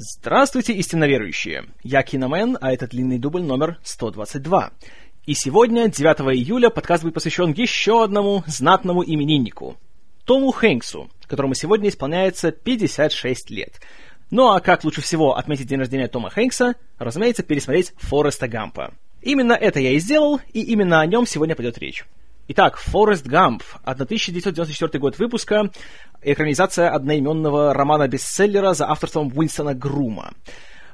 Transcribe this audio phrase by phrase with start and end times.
[0.00, 1.08] Здравствуйте, истинно
[1.82, 4.70] Я Киномен, а это длинный дубль номер 122.
[5.26, 9.76] И сегодня, 9 июля, подкаст будет посвящен еще одному знатному имениннику.
[10.24, 13.80] Тому Хэнксу, которому сегодня исполняется 56 лет.
[14.30, 16.76] Ну а как лучше всего отметить день рождения Тома Хэнкса?
[16.98, 18.94] Разумеется, пересмотреть Фореста Гампа.
[19.20, 22.04] Именно это я и сделал, и именно о нем сегодня пойдет речь.
[22.50, 25.70] Итак, Форест Гамп, 1994 год выпуска,
[26.22, 30.32] экранизация одноименного романа-бестселлера за авторством Уинстона Грума.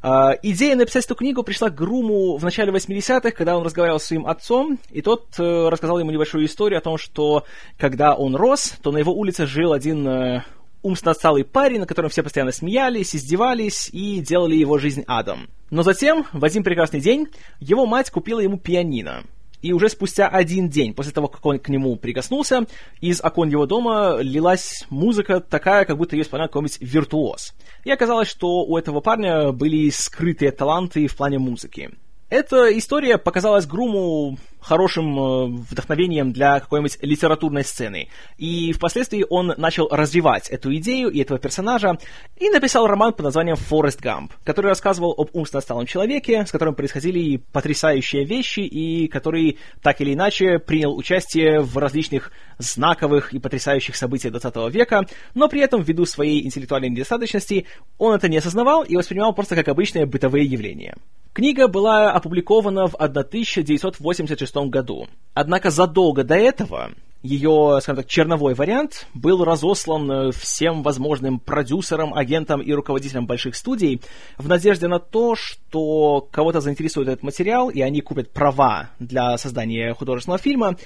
[0.03, 4.05] Uh, идея написать эту книгу пришла к Груму в начале 80-х, когда он разговаривал с
[4.05, 7.45] своим отцом, и тот uh, рассказал ему небольшую историю о том, что
[7.79, 10.43] когда он рос, то на его улице жил один uh,
[10.83, 15.49] умственно отсталый парень, на котором все постоянно смеялись, издевались и делали его жизнь адом.
[15.71, 17.29] Но затем, в один прекрасный день,
[17.61, 19.23] его мать купила ему пианино
[19.65, 22.67] и уже спустя один день после того, как он к нему прикоснулся,
[23.01, 27.55] из окон его дома лилась музыка такая, как будто ее исполнял какой-нибудь виртуоз.
[27.85, 31.93] И оказалось, что у этого парня были скрытые таланты в плане музыки.
[32.35, 38.09] Эта история показалась Груму хорошим э, вдохновением для какой-нибудь литературной сцены.
[38.39, 41.97] И впоследствии он начал развивать эту идею и этого персонажа,
[42.37, 46.75] и написал роман под названием «Форест Гамп», который рассказывал об умственно отсталом человеке, с которым
[46.75, 53.95] происходили потрясающие вещи, и который так или иначе принял участие в различных знаковых и потрясающих
[53.95, 57.67] событиях 20 века, но при этом ввиду своей интеллектуальной недостаточности
[57.99, 60.97] он это не осознавал и воспринимал просто как обычные бытовые явления.
[61.35, 65.09] Книга была опубликована в 1986 году.
[65.35, 72.61] Однако задолго до этого ее, скажем так, черновой вариант был разослан всем возможным продюсерам, агентам
[72.61, 74.01] и руководителям больших студий
[74.39, 79.95] в надежде на то, что кого-то заинтересует этот материал, и они купят права для создания
[79.95, 80.77] художественного фильма,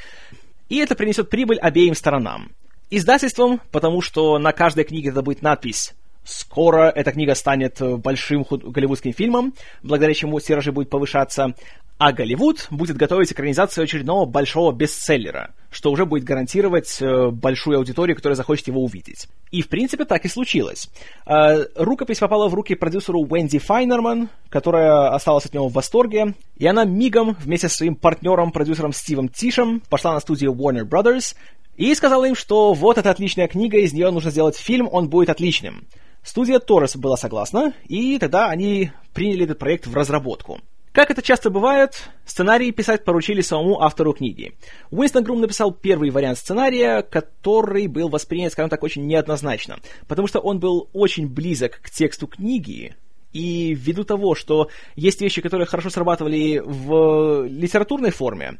[0.68, 2.50] и это принесет прибыль обеим сторонам.
[2.90, 5.94] Издательством, потому что на каждой книге это будет надпись
[6.28, 11.54] Скоро эта книга станет э, большим голливудским фильмом, благодаря чему тиражи будет повышаться,
[11.96, 18.14] а Голливуд будет готовить экранизацию очередного большого бестселлера, что уже будет гарантировать э, большую аудиторию,
[18.14, 19.26] которая захочет его увидеть.
[19.52, 20.90] И, в принципе, так и случилось.
[21.24, 26.66] Э, рукопись попала в руки продюсеру Уэнди Файнерман, которая осталась от него в восторге, и
[26.66, 31.34] она мигом вместе со своим партнером, продюсером Стивом Тишем, пошла на студию Warner Brothers
[31.78, 35.30] и сказала им, что вот эта отличная книга, из нее нужно сделать фильм, он будет
[35.30, 35.86] отличным.
[36.28, 40.60] Студия Торрес была согласна, и тогда они приняли этот проект в разработку.
[40.92, 44.52] Как это часто бывает, сценарий писать поручили самому автору книги.
[44.90, 50.40] Уинстон Грум написал первый вариант сценария, который был воспринят, скажем так, очень неоднозначно, потому что
[50.40, 52.94] он был очень близок к тексту книги,
[53.32, 58.58] и ввиду того, что есть вещи, которые хорошо срабатывали в литературной форме,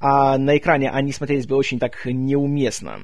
[0.00, 3.00] а на экране они смотрелись бы очень так неуместно,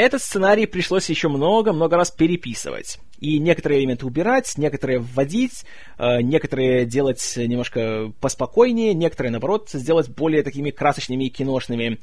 [0.00, 2.98] этот сценарий пришлось еще много-много раз переписывать.
[3.18, 5.64] И некоторые элементы убирать, некоторые вводить,
[5.98, 11.98] э, некоторые делать немножко поспокойнее, некоторые, наоборот, сделать более такими красочными и киношными.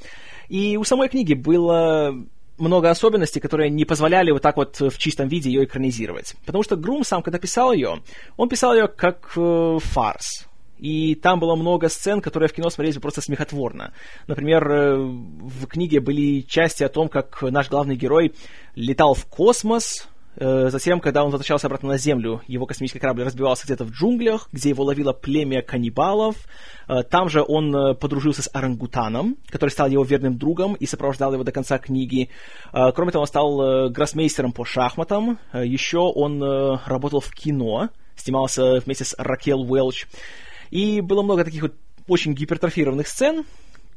[0.48, 2.14] И у самой книги было
[2.58, 6.34] много особенностей, которые не позволяли вот так вот в чистом виде ее экранизировать.
[6.44, 8.02] Потому что Грум сам, когда писал ее,
[8.36, 10.47] он писал ее как э, фарс
[10.78, 13.92] и там было много сцен, которые в кино смотрелись просто смехотворно.
[14.26, 18.32] Например, э, в книге были части о том, как наш главный герой
[18.74, 23.64] летал в космос, э, Затем, когда он возвращался обратно на Землю, его космический корабль разбивался
[23.64, 26.36] где-то в джунглях, где его ловило племя каннибалов.
[26.86, 31.42] Э, там же он подружился с орангутаном, который стал его верным другом и сопровождал его
[31.42, 32.28] до конца книги.
[32.70, 35.38] Кроме того, он стал гроссмейстером по шахматам.
[35.52, 36.40] Еще он
[36.86, 40.06] работал в кино, снимался вместе с Ракел Уэлч.
[40.70, 41.74] И было много таких вот
[42.06, 43.44] очень гипертрофированных сцен,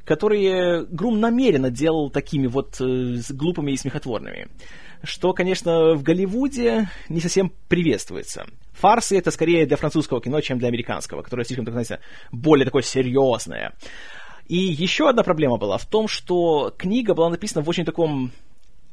[0.06, 4.48] которые Грум намеренно делал такими вот э, глупыми и смехотворными.
[5.04, 8.46] Что, конечно, в Голливуде не совсем приветствуется.
[8.74, 12.00] Фарсы это скорее для французского кино, чем для американского, которое слишком, так знаете,
[12.32, 13.74] более такое серьезное.
[14.48, 18.32] И еще одна проблема была в том, что книга была написана в очень таком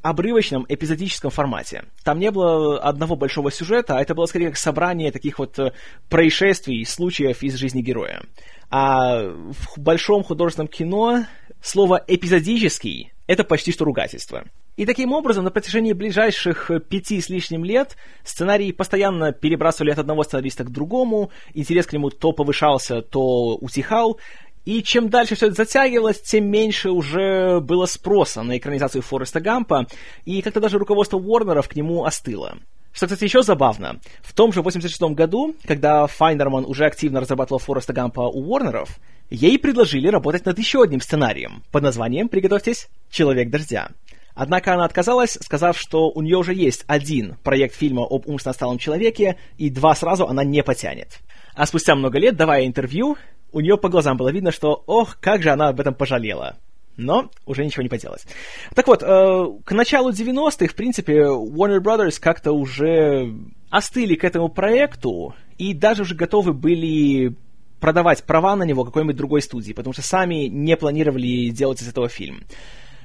[0.03, 1.85] обрывочном эпизодическом формате.
[2.05, 5.73] Там не было одного большого сюжета, а это было скорее как собрание таких вот э,
[6.09, 8.23] происшествий, случаев из жизни героя.
[8.71, 11.25] А в большом художественном кино
[11.63, 14.45] слово «эпизодический»— это почти что ругательство.
[14.79, 20.23] И таким образом, на протяжении ближайших пяти с лишним лет сценарий постоянно перебрасывали от одного
[20.23, 24.21] сценариста к другому, интерес к нему то повышался, то утихал,
[24.69, 29.87] и чем дальше все это затягивалось, тем меньше уже было спроса на экранизацию Фореста Гампа,
[30.27, 32.59] и как-то даже руководство Уорнеров к нему остыло.
[32.93, 37.95] Что, кстати, еще забавно, в том же 86 году, когда Файнерман уже активно разрабатывал Фореста
[37.95, 38.99] Гампа у Уорнеров,
[39.31, 43.89] ей предложили работать над еще одним сценарием под названием, приготовьтесь, «Человек дождя».
[44.35, 48.77] Однако она отказалась, сказав, что у нее уже есть один проект фильма об умственно отсталом
[48.77, 51.21] человеке, и два сразу она не потянет.
[51.55, 53.17] А спустя много лет, давая интервью,
[53.53, 56.57] у нее по глазам было видно, что ох, как же она об этом пожалела.
[56.97, 58.27] Но уже ничего не поделать.
[58.75, 63.33] Так вот, э, к началу 90-х, в принципе, Warner Brothers как-то уже
[63.71, 67.37] остыли к этому проекту и даже уже готовы были
[67.79, 72.09] продавать права на него какой-нибудь другой студии, потому что сами не планировали делать из этого
[72.09, 72.45] фильм.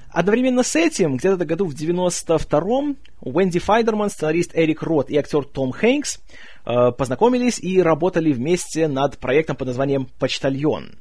[0.09, 5.71] Одновременно с этим, где-то году в 92-м, Уэнди Файдерман, сценарист Эрик Рот и актер Том
[5.71, 6.19] Хэнкс
[6.63, 10.99] познакомились и работали вместе над проектом под названием «Почтальон»,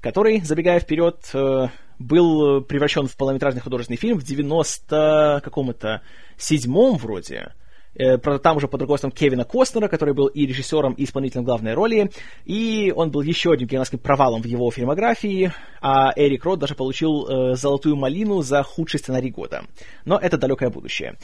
[0.00, 1.68] который, забегая вперед, э,
[1.98, 6.02] был превращен в полнометражный художественный фильм в 90 каком-то
[6.36, 7.63] седьмом вроде, Э,
[7.96, 12.10] там уже под руководством Кевина Костнера, который был и режиссером, и исполнителем главной роли,
[12.44, 17.26] и он был еще одним гигантским провалом в его фильмографии, а Эрик Рот даже получил
[17.26, 19.64] э, «Золотую малину» за худший сценарий года.
[20.04, 21.16] Но это далекое будущее.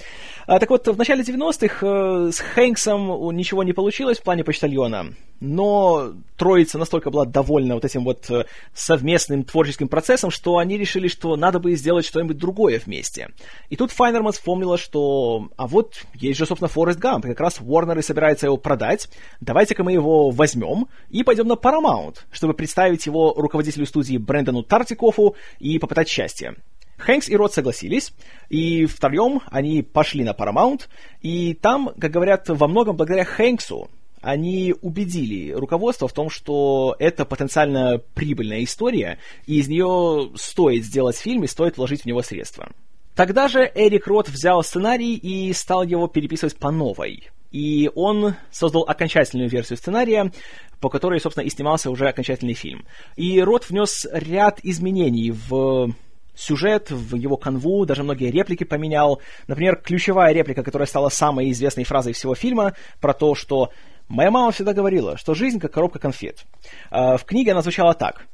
[0.47, 5.15] А, так вот, в начале 90-х э, с Хэнксом ничего не получилось в плане почтальона
[5.41, 8.45] но троица настолько была довольна вот этим вот э,
[8.75, 13.31] совместным творческим процессом, что они решили, что надо бы сделать что-нибудь другое вместе.
[13.71, 17.99] И тут Файнерман вспомнила, что а вот есть же, собственно, Форест Гамп, как раз Warner
[17.99, 19.09] и собирается его продать,
[19.41, 25.37] давайте-ка мы его возьмем и пойдем на Paramount, чтобы представить его руководителю студии Брэндону Тартикофу
[25.59, 26.55] и попытать счастье.
[26.99, 28.13] Хэнкс и Рот согласились,
[28.51, 30.83] и втроем они пошли на Paramount,
[31.23, 33.89] и там, как говорят, во многом благодаря Хэнксу
[34.21, 41.17] они убедили руководство в том, что это потенциально прибыльная история, и из нее стоит сделать
[41.17, 42.71] фильм и стоит вложить в него средства.
[43.15, 47.29] Тогда же Эрик Рот взял сценарий и стал его переписывать по новой.
[47.51, 50.33] И он создал окончательную версию сценария,
[50.81, 52.85] по которой, собственно, и снимался уже окончательный фильм.
[53.17, 55.93] И Рот внес ряд изменений в
[56.35, 59.21] сюжет, в его канву, даже многие реплики поменял.
[59.47, 63.71] Например, ключевая реплика, которая стала самой известной фразой всего фильма, про то, что
[64.11, 66.45] Моя мама всегда говорила, что жизнь как коробка конфет.
[66.91, 68.27] А в книге она звучала так.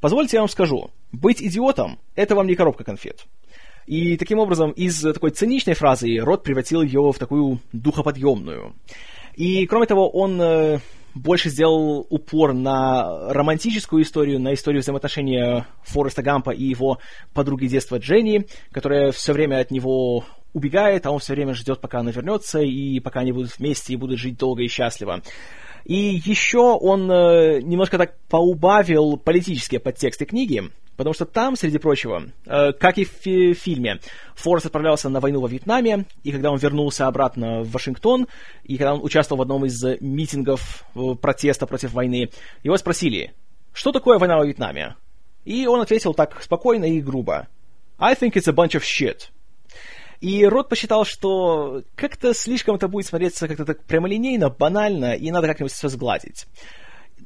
[0.00, 3.26] Позвольте я вам скажу, быть идиотом– это вам не коробка конфет.
[3.86, 8.74] И таким образом из такой циничной фразы Рот превратил ее в такую духоподъемную.
[9.34, 10.78] И кроме того, он э,
[11.14, 16.98] больше сделал упор на романтическую историю, на историю взаимоотношения Фореста Гампа и его
[17.32, 22.00] подруги детства Дженни, которая все время от него убегает, а он все время ждет, пока
[22.00, 25.22] она вернется, и пока они будут вместе и будут жить долго и счастливо.
[25.84, 30.62] И еще он э, немножко так поубавил политические подтексты книги,
[30.96, 34.00] потому что там, среди прочего, э, как и в фи- фильме,
[34.34, 38.28] Форс отправлялся на войну во Вьетнаме, и когда он вернулся обратно в Вашингтон,
[38.64, 42.30] и когда он участвовал в одном из митингов э, протеста против войны,
[42.62, 43.34] его спросили,
[43.74, 44.96] что такое война во Вьетнаме?
[45.44, 47.48] И он ответил так спокойно и грубо.
[47.98, 49.28] I think it's a bunch of shit.
[50.24, 55.46] И Рот посчитал, что как-то слишком это будет смотреться как-то так прямолинейно, банально, и надо
[55.46, 56.46] как-нибудь все сгладить.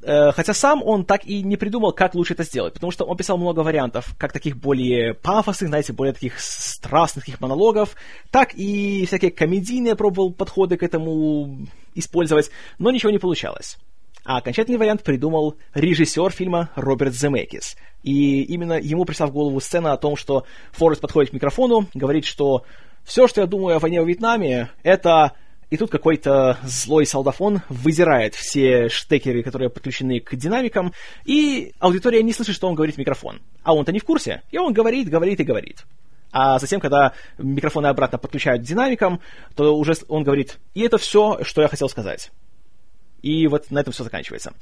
[0.02, 3.16] Э, хотя сам он так и не придумал, как лучше это сделать, потому что он
[3.16, 7.94] писал много вариантов, как таких более пафосных, знаете, более таких страстных таких монологов,
[8.32, 12.50] так и всякие комедийные пробовал подходы к этому использовать,
[12.80, 13.78] но ничего не получалось.
[14.24, 17.76] А окончательный вариант придумал режиссер фильма Роберт Земекис.
[18.02, 22.24] И именно ему пришла в голову сцена о том, что Форест подходит к микрофону, говорит,
[22.24, 22.64] что
[23.04, 25.32] все, что я думаю о войне в Вьетнаме, это...
[25.70, 30.94] И тут какой-то злой солдафон выдирает все штекеры, которые подключены к динамикам,
[31.26, 33.42] и аудитория не слышит, что он говорит в микрофон.
[33.62, 35.84] А он-то не в курсе, и он говорит, говорит и говорит.
[36.32, 39.20] А затем, когда микрофоны обратно подключают к динамикам,
[39.56, 42.30] то уже он говорит, и это все, что я хотел сказать.
[43.20, 44.54] И вот на этом все заканчивается.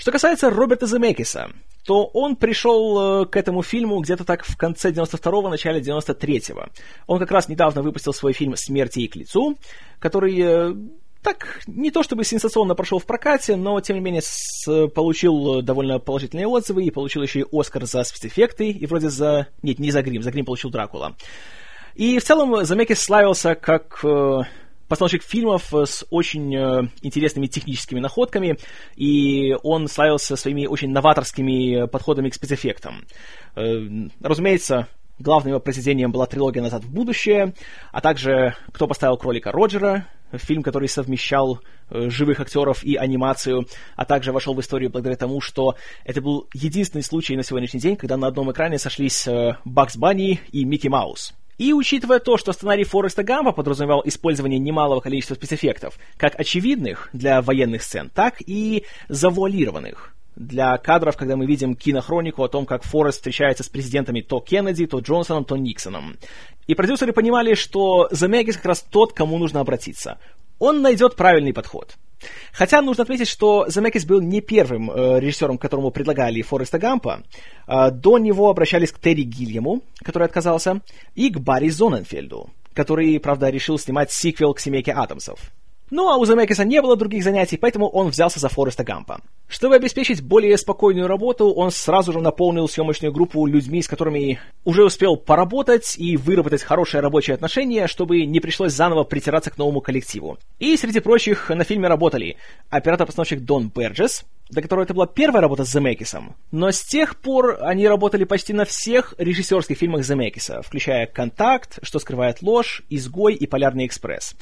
[0.00, 1.50] Что касается Роберта Земекиса,
[1.84, 6.68] то он пришел э, к этому фильму где-то так в конце 92-го, начале 93-го.
[7.06, 9.58] Он как раз недавно выпустил свой фильм «Смерти и к лицу»,
[9.98, 10.74] который э,
[11.22, 15.98] так, не то чтобы сенсационно прошел в прокате, но, тем не менее, с, получил довольно
[15.98, 19.48] положительные отзывы и получил еще и Оскар за спецэффекты, и вроде за...
[19.62, 21.14] Нет, не за грим, за грим получил Дракула.
[21.94, 24.44] И в целом Замекис славился как э,
[24.90, 28.58] постановщик фильмов э, с очень э, интересными техническими находками,
[28.96, 33.06] и он славился своими очень новаторскими подходами к спецэффектам.
[33.54, 33.86] Э,
[34.20, 34.88] разумеется,
[35.20, 37.54] главным его произведением была трилогия «Назад в будущее»,
[37.92, 43.66] а также «Кто поставил кролика Роджера», фильм, который совмещал живых актеров и анимацию,
[43.96, 47.96] а также вошел в историю благодаря тому, что это был единственный случай на сегодняшний день,
[47.96, 49.26] когда на одном экране сошлись
[49.64, 51.34] Бакс Банни и Микки Маус.
[51.60, 57.42] И учитывая то, что сценарий Фореста Гампа подразумевал использование немалого количества спецэффектов, как очевидных для
[57.42, 60.14] военных сцен, так и завуалированных.
[60.36, 64.86] для кадров, когда мы видим кинохронику о том, как Форест встречается с президентами то Кеннеди,
[64.86, 66.16] то Джонсоном, то Никсоном.
[66.66, 70.18] И продюсеры понимали, что Земекис как раз тот, кому нужно обратиться.
[70.58, 71.98] Он найдет правильный подход.
[72.52, 77.22] Хотя нужно отметить, что Земекис был не первым э, режиссером, которому предлагали Фореста Гампа.
[77.66, 80.80] Э, до него обращались к Терри Гильяму, который отказался,
[81.14, 85.38] и к Барри Зоненфельду, который, правда, решил снимать сиквел к «Семейке Адамсов».
[85.90, 89.20] Ну а у Земекиса не было других занятий, поэтому он взялся за Фореста Гампа.
[89.50, 94.84] Чтобы обеспечить более спокойную работу, он сразу же наполнил съемочную группу людьми, с которыми уже
[94.84, 100.38] успел поработать и выработать хорошие рабочие отношения, чтобы не пришлось заново притираться к новому коллективу.
[100.60, 102.36] И среди прочих на фильме работали
[102.68, 107.58] оператор-постановщик Дон Берджес, для которого это была первая работа с Земекисом, но с тех пор
[107.60, 113.48] они работали почти на всех режиссерских фильмах Земекиса, включая «Контакт», «Что скрывает ложь», «Изгой» и
[113.48, 114.36] «Полярный экспресс».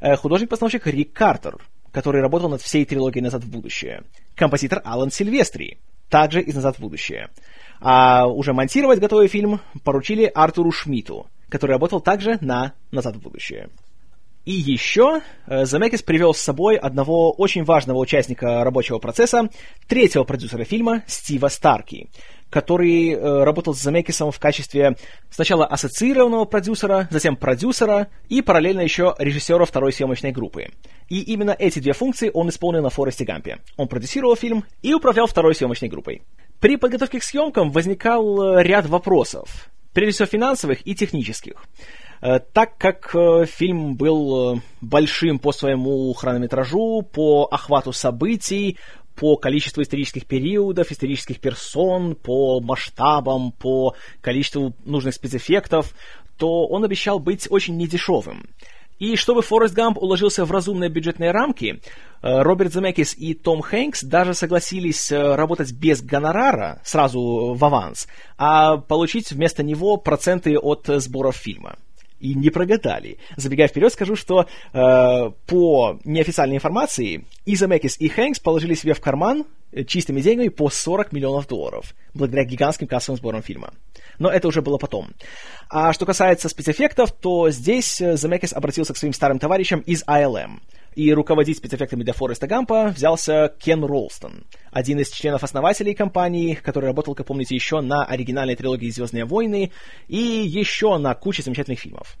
[0.00, 1.58] Э, художник-постановщик Рик Картер,
[1.92, 4.02] который работал над всей трилогией «Назад в будущее».
[4.34, 5.78] Композитор Алан Сильвестри,
[6.08, 7.28] также из «Назад в будущее».
[7.80, 13.68] А уже монтировать готовый фильм поручили Артуру Шмиту, который работал также на «Назад в будущее».
[14.44, 19.50] И еще э, Замекис привел с собой одного очень важного участника рабочего процесса,
[19.86, 22.08] третьего продюсера фильма Стива Старки,
[22.50, 24.96] который э, работал с Замекисом в качестве
[25.30, 30.68] сначала ассоциированного продюсера, затем продюсера и параллельно еще режиссера второй съемочной группы.
[31.08, 33.58] И именно эти две функции он исполнил на Форесте Гампе.
[33.76, 36.22] Он продюсировал фильм и управлял второй съемочной группой.
[36.60, 41.64] При подготовке к съемкам возникал э, ряд вопросов, прежде всего финансовых и технических.
[42.20, 48.76] Э, так как э, фильм был большим по своему хронометражу, по охвату событий,
[49.18, 55.92] по количеству исторических периодов, исторических персон, по масштабам, по количеству нужных спецэффектов,
[56.36, 58.48] то он обещал быть очень недешевым.
[59.00, 61.80] И чтобы Форест Гамп уложился в разумные бюджетные рамки,
[62.20, 69.30] Роберт Земекис и Том Хэнкс даже согласились работать без гонорара, сразу в аванс, а получить
[69.30, 71.76] вместо него проценты от сборов фильма
[72.20, 73.18] и не прогадали.
[73.36, 79.00] Забегая вперед, скажу, что э, по неофициальной информации и Замекис, и Хэнкс положили себе в
[79.00, 83.72] карман э, чистыми деньгами по 40 миллионов долларов, благодаря гигантским кассовым сборам фильма.
[84.18, 85.08] Но это уже было потом.
[85.68, 90.60] А что касается спецэффектов, то здесь э, Замекис обратился к своим старым товарищам из ILM—
[90.98, 97.14] и руководить спецэффектами для Фореста Гампа взялся Кен Ролстон, один из членов-основателей компании, который работал,
[97.14, 99.70] как помните, еще на оригинальной трилогии «Звездные войны»
[100.08, 102.18] и еще на куче замечательных фильмов.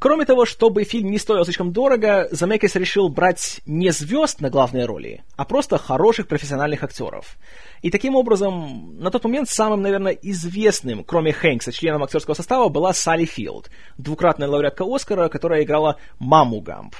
[0.00, 4.86] Кроме того, чтобы фильм не стоил слишком дорого, Замекис решил брать не звезд на главные
[4.86, 7.36] роли, а просто хороших профессиональных актеров.
[7.82, 12.92] И таким образом, на тот момент самым, наверное, известным, кроме Хэнкса, членом актерского состава была
[12.92, 16.96] Салли Филд, двукратная лауреатка Оскара, которая играла маму Гамп.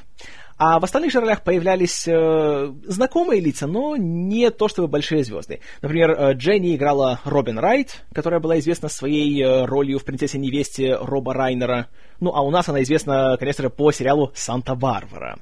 [0.63, 5.61] А в остальных же ролях появлялись э, знакомые лица, но не то чтобы большие звезды.
[5.81, 11.33] Например, э, Дженни играла Робин Райт, которая была известна своей э, ролью в «Принцессе-невесте» Роба
[11.33, 11.87] Райнера.
[12.21, 15.39] Ну, а у нас она известна, конечно же, по сериалу «Санта-Барбара».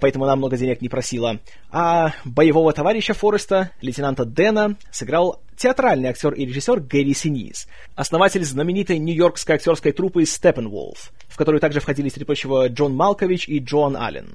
[0.00, 1.40] Поэтому она много денег не просила.
[1.70, 8.98] А боевого товарища Фореста, лейтенанта Дэна, сыграл театральный актер и режиссер Гэри Синиз, основатель знаменитой
[8.98, 14.34] нью-йоркской актерской труппы Степпенволф, в которую также входили, среди прочего, Джон Малкович и Джон Аллен.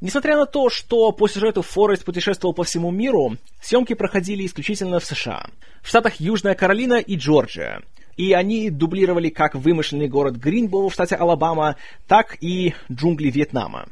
[0.00, 5.04] Несмотря на то, что по сюжету Форест путешествовал по всему миру, съемки проходили исключительно в
[5.04, 5.46] США,
[5.82, 7.82] в штатах Южная Каролина и Джорджия,
[8.16, 11.76] и они дублировали как вымышленный город Гринбоу в штате Алабама,
[12.06, 13.86] так и джунгли Вьетнама.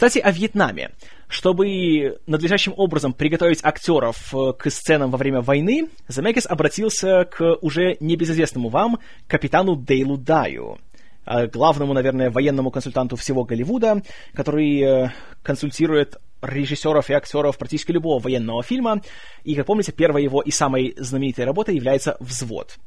[0.00, 0.92] Кстати, о Вьетнаме.
[1.28, 7.98] Чтобы надлежащим образом приготовить актеров э, к сценам во время войны, Замекис обратился к уже
[8.00, 10.78] небезызвестному вам капитану Дейлу Даю,
[11.26, 14.02] э, главному, наверное, военному консультанту всего Голливуда,
[14.32, 15.10] который э,
[15.42, 19.02] консультирует режиссеров и актеров практически любого военного фильма.
[19.44, 22.78] И, как помните, первой его и самой знаменитой работой является «Взвод».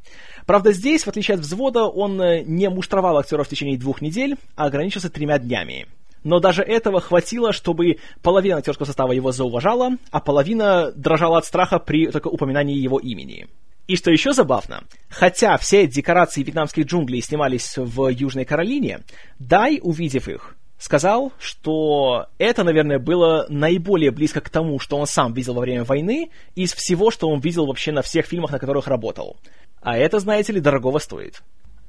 [0.48, 2.17] Правда, здесь, в отличие от «Взвода», он
[2.48, 5.86] не муштровал актеров в течение двух недель, а ограничился тремя днями
[6.24, 11.80] но даже этого хватило, чтобы половина актерского состава его зауважала, а половина дрожала от страха
[11.80, 13.48] при только упоминании его имени.
[13.88, 19.01] И что еще забавно, хотя все декорации вьетнамских джунглей снимались в Южной Каролине,
[19.39, 25.34] Дай, увидев их, сказал, что это, наверное, было наиболее близко к тому, что он сам
[25.34, 28.88] видел во время войны, из всего, что он видел вообще на всех фильмах, на которых
[28.88, 29.38] работал.
[29.82, 31.42] А это, знаете ли, дорогого стоит.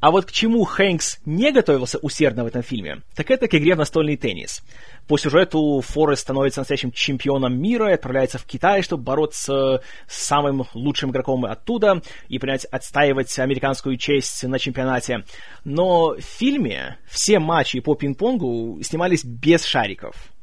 [0.04, 3.74] А вот к чему Хэнкс не готовился усердно в этом фильме, так это к игре
[3.74, 4.62] в настольный теннис.
[5.08, 10.66] По сюжету Форест становится настоящим чемпионом мира и отправляется в Китай, чтобы бороться с самым
[10.74, 15.24] лучшим игроком оттуда и принять отстаивать американскую честь на чемпионате.
[15.64, 20.33] Но в фильме все матчи по пинг-понгу снимались без шариков.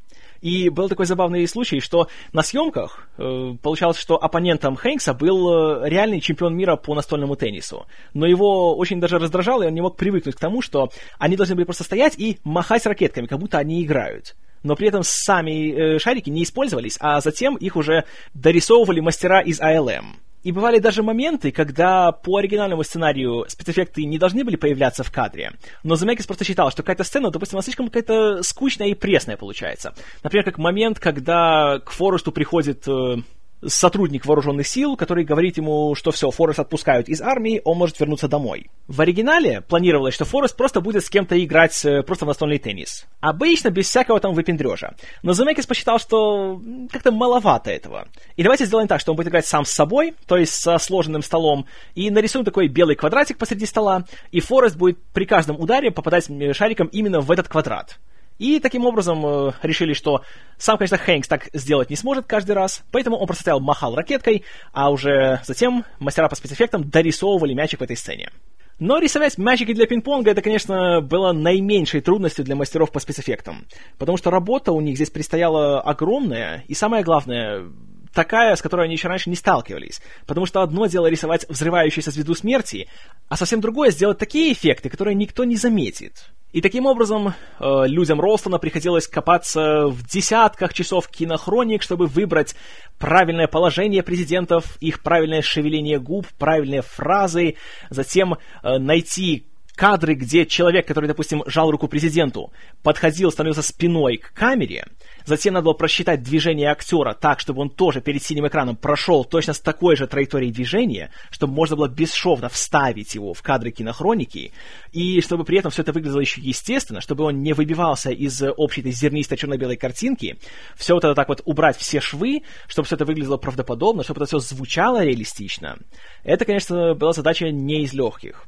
[0.42, 5.90] И был такой забавный случай, что на съемках э, получалось, что оппонентом Хэнкса был э,
[5.90, 7.86] реальный чемпион мира по настольному теннису.
[8.14, 11.56] Но его очень даже раздражало, и он не мог привыкнуть к тому, что они должны
[11.56, 16.00] были просто стоять и махать ракетками, как будто они играют но при этом сами э,
[16.00, 18.06] шарики не использовались, а затем их уже
[18.36, 20.06] дорисовывали мастера из ALM.
[20.44, 25.54] И бывали даже моменты, когда по оригинальному сценарию спецэффекты не должны были появляться в кадре,
[25.84, 29.94] но Земекис просто считал, что какая-то сцена, допустим, она слишком какая-то скучная и пресная получается.
[30.24, 33.18] Например, как момент, когда к Форесту приходит э,
[33.66, 38.28] сотрудник вооруженных сил, который говорит ему, что все, Форест отпускают из армии, он может вернуться
[38.28, 38.70] домой.
[38.88, 43.06] В оригинале планировалось, что Форест просто будет с кем-то играть э, просто в настольный теннис.
[43.20, 44.96] Обычно без всякого там выпендрежа.
[45.24, 48.08] Но Земекис посчитал, что как-то маловато этого.
[48.36, 51.22] И давайте сделаем так, что он будет играть сам с собой, то есть со сложенным
[51.22, 51.66] столом,
[51.96, 56.88] и нарисуем такой белый квадратик посреди стола, и Форест будет при каждом ударе попадать шариком
[56.88, 58.00] именно в этот квадрат.
[58.42, 60.24] И таким образом э, решили, что
[60.58, 64.46] сам, конечно, Хэнкс так сделать не сможет каждый раз, поэтому он просто стоял, махал ракеткой,
[64.74, 68.32] а уже затем мастера по спецэффектам дорисовывали мячик в этой сцене.
[68.80, 73.68] Но рисовать мячики для пинг-понга это, конечно, было наименьшей трудностью для мастеров по спецэффектам,
[74.00, 77.66] потому что работа у них здесь предстояла огромная, и самое главное,
[78.14, 80.02] такая, с которой они еще раньше не сталкивались.
[80.26, 82.88] Потому что одно дело рисовать взрывающуюся звезду смерти,
[83.30, 86.32] а совсем другое сделать такие эффекты, которые никто не заметит.
[86.52, 92.56] И таким образом э, людям Ролстона приходилось копаться в десятках часов кинохроник, чтобы выбрать
[93.00, 97.56] правильное положение президентов, их правильное шевеление губ, правильные фразы,
[97.90, 99.48] затем э, найти
[99.82, 104.86] кадры, где человек, который, допустим, жал руку президенту, подходил, становился спиной к камере,
[105.26, 109.54] затем надо было просчитать движение актера так, чтобы он тоже перед синим экраном прошел точно
[109.54, 114.52] с такой же траекторией движения, чтобы можно было бесшовно вставить его в кадры кинохроники,
[114.92, 118.82] и чтобы при этом все это выглядело еще естественно, чтобы он не выбивался из общей
[118.82, 120.38] этой зернистой черно-белой картинки,
[120.76, 124.28] все вот это так вот убрать все швы, чтобы все это выглядело правдоподобно, чтобы это
[124.28, 125.80] все звучало реалистично.
[126.24, 128.46] Это, конечно, была задача не из легких.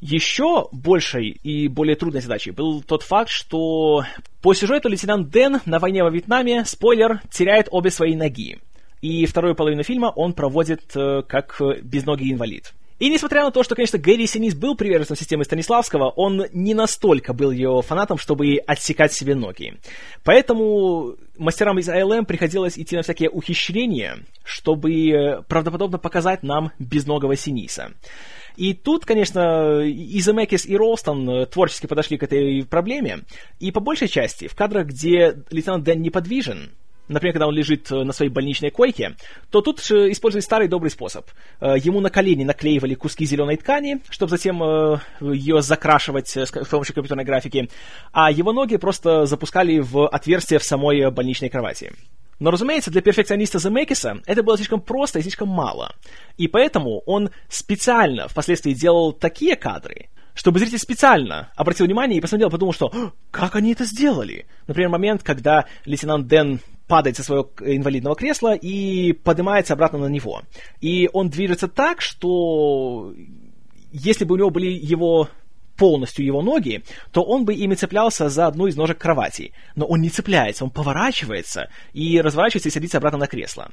[0.00, 4.04] Еще большей и более трудной задачей был тот факт, что
[4.42, 8.58] по сюжету лейтенант Дэн на войне во Вьетнаме, спойлер, теряет обе свои ноги.
[9.00, 12.72] И вторую половину фильма он проводит э, как безногий инвалид.
[13.00, 17.32] И несмотря на то, что, конечно, Гэри Синис был приверженцем системы Станиславского, он не настолько
[17.32, 19.74] был ее фанатом, чтобы отсекать себе ноги.
[20.22, 27.92] Поэтому мастерам из ILM приходилось идти на всякие ухищрения, чтобы правдоподобно показать нам безногого Синиса.
[28.56, 33.20] И тут, конечно, и Земекис, и Ролстон э, творчески подошли к этой проблеме.
[33.58, 36.70] И по большей части, в кадрах, где лейтенант Дэн неподвижен,
[37.08, 39.16] например, когда он лежит э, на своей больничной койке,
[39.50, 41.26] то тут использовали старый добрый способ.
[41.60, 44.62] Э, ему на колени наклеивали куски зеленой ткани, чтобы затем
[45.20, 47.68] ее закрашивать с помощью компьютерной графики,
[48.12, 51.92] а его ноги просто запускали в отверстие в самой больничной кровати.
[52.38, 55.94] Но, разумеется, для перфекциониста Земекиса это было слишком просто и слишком мало.
[56.36, 62.50] И поэтому он специально впоследствии делал такие кадры, чтобы зритель специально обратил внимание и посмотрел,
[62.50, 62.92] подумал, что
[63.30, 69.12] «как они это сделали?» Например, момент, когда лейтенант Дэн падает со своего инвалидного кресла и
[69.12, 70.42] поднимается обратно на него.
[70.80, 73.14] И он движется так, что
[73.90, 75.28] если бы у него были его
[75.76, 76.82] полностью его ноги,
[77.12, 79.52] то он бы ими цеплялся за одну из ножек кровати.
[79.74, 83.70] Но он не цепляется, он поворачивается и разворачивается и садится обратно на кресло.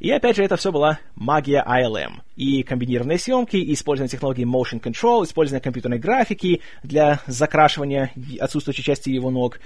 [0.00, 2.20] И опять же, это все была магия ILM.
[2.36, 9.10] И комбинированные съемки, и использование технологии Motion Control, использование компьютерной графики для закрашивания отсутствующей части
[9.10, 9.60] его ног.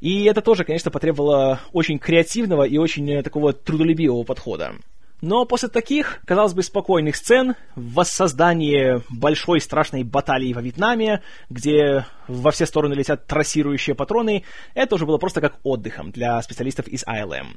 [0.00, 4.74] И это тоже, конечно, потребовало очень креативного и очень э, такого трудолюбивого подхода.
[5.22, 12.50] Но после таких, казалось бы, спокойных сцен, воссоздание большой страшной баталии во Вьетнаме, где во
[12.50, 17.56] все стороны летят трассирующие патроны, это уже было просто как отдыхом для специалистов из ILM.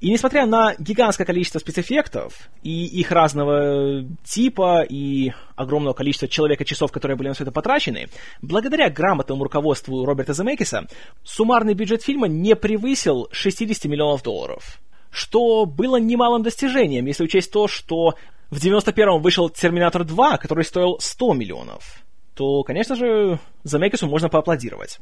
[0.00, 7.16] И несмотря на гигантское количество спецэффектов и их разного типа и огромного количества человека-часов, которые
[7.16, 8.08] были на все это потрачены,
[8.42, 10.86] благодаря грамотному руководству Роберта Земекиса,
[11.22, 17.68] суммарный бюджет фильма не превысил 60 миллионов долларов что было немалым достижением, если учесть то,
[17.68, 18.14] что
[18.50, 22.02] в 91-м вышел «Терминатор 2», который стоил 100 миллионов,
[22.34, 25.00] то, конечно же, Замекису можно поаплодировать.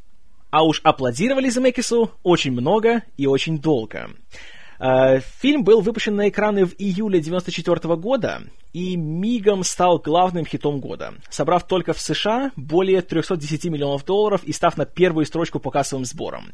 [0.49, 4.09] А уж аплодировали Замекису очень много и очень долго.
[4.79, 10.79] Э, фильм был выпущен на экраны в июле 94 года и мигом стал главным хитом
[10.79, 15.71] года, собрав только в США более 310 миллионов долларов и став на первую строчку по
[15.71, 16.51] кассовым сборам.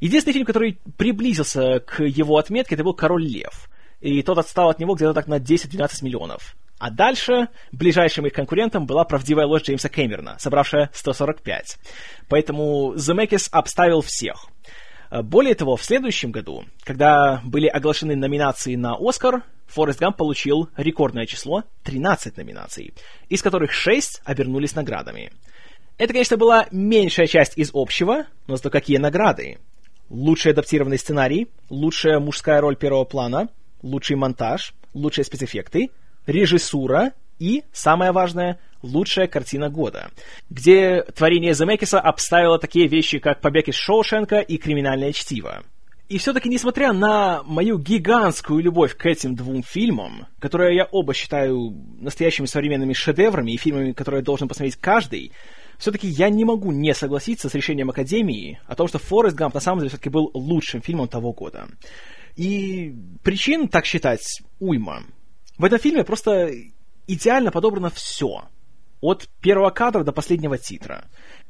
[0.00, 3.68] Единственный фильм, который приблизился к его отметке, это был «Король лев»,
[4.00, 6.54] и тот отстал от него где-то так на 10-12 миллионов.
[6.78, 11.78] А дальше ближайшим их конкурентом была правдивая ложь Джеймса Кэмерона, собравшая 145.
[12.28, 14.48] Поэтому Земекис обставил всех.
[15.22, 21.26] Более того, в следующем году, когда были оглашены номинации на «Оскар», Форест Гамп получил рекордное
[21.26, 22.94] число— 13 номинаций,
[23.28, 25.32] из которых 6 обернулись наградами.
[25.98, 29.58] Это, конечно, была меньшая часть из общего, но зато какие награды.
[30.10, 33.48] Лучший адаптированный сценарий, лучшая мужская роль первого плана,
[33.82, 35.90] лучший монтаж, лучшие спецэффекты,
[36.26, 40.10] режиссура и, самое важное, лучшая картина года,
[40.50, 45.64] где творение Земекиса обставило такие вещи, как «Побег из Шоушенка» и «Криминальное чтиво».
[46.08, 51.74] И все-таки, несмотря на мою гигантскую любовь к этим двум фильмам, которые я оба считаю
[51.98, 55.32] настоящими современными шедеврами и фильмами, которые должен посмотреть каждый,
[55.78, 59.60] все-таки я не могу не согласиться с решением Академии о том, что Форест Гамп на
[59.60, 61.68] самом деле все-таки был лучшим фильмом того года.
[62.36, 65.04] И причин так считать уйма.
[65.56, 66.50] В этом фильме просто
[67.06, 68.44] идеально подобрано все.
[69.04, 71.04] От первого кадра до последнего титра.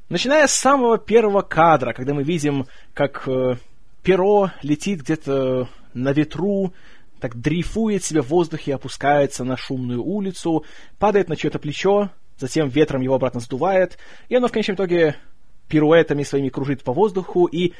[0.09, 3.59] Начиная с самого первого кадра, когда мы видим, как э,
[4.03, 6.75] перо летит где-то на ветру,
[7.21, 10.65] так дрейфует себе в воздухе, опускается на шумную улицу,
[10.99, 15.15] падает на чье-то плечо, затем ветром его обратно сдувает, и оно в конечном итоге
[15.69, 17.73] пируэтами своими кружит по воздуху и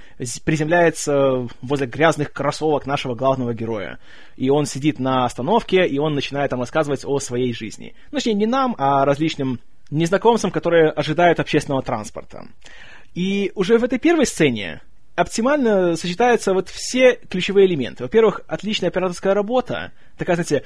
[0.45, 3.99] приземляется возле грязных кроссовок нашего главного героя.
[4.37, 7.95] И он сидит на остановке, и он начинает там рассказывать о своей жизни.
[8.11, 12.47] Ну, точнее, не нам, а различным незнакомцам, которые ожидают общественного транспорта.
[13.15, 14.81] И уже в этой первой сцене
[15.15, 18.03] оптимально сочетаются вот все ключевые элементы.
[18.03, 20.65] Во-первых, отличная операторская работа, такая, знаете,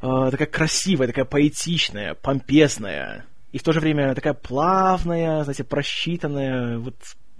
[0.00, 6.78] э, такая красивая, такая поэтичная, помпезная, и в то же время такая плавная, знаете, просчитанная,
[6.78, 6.94] вот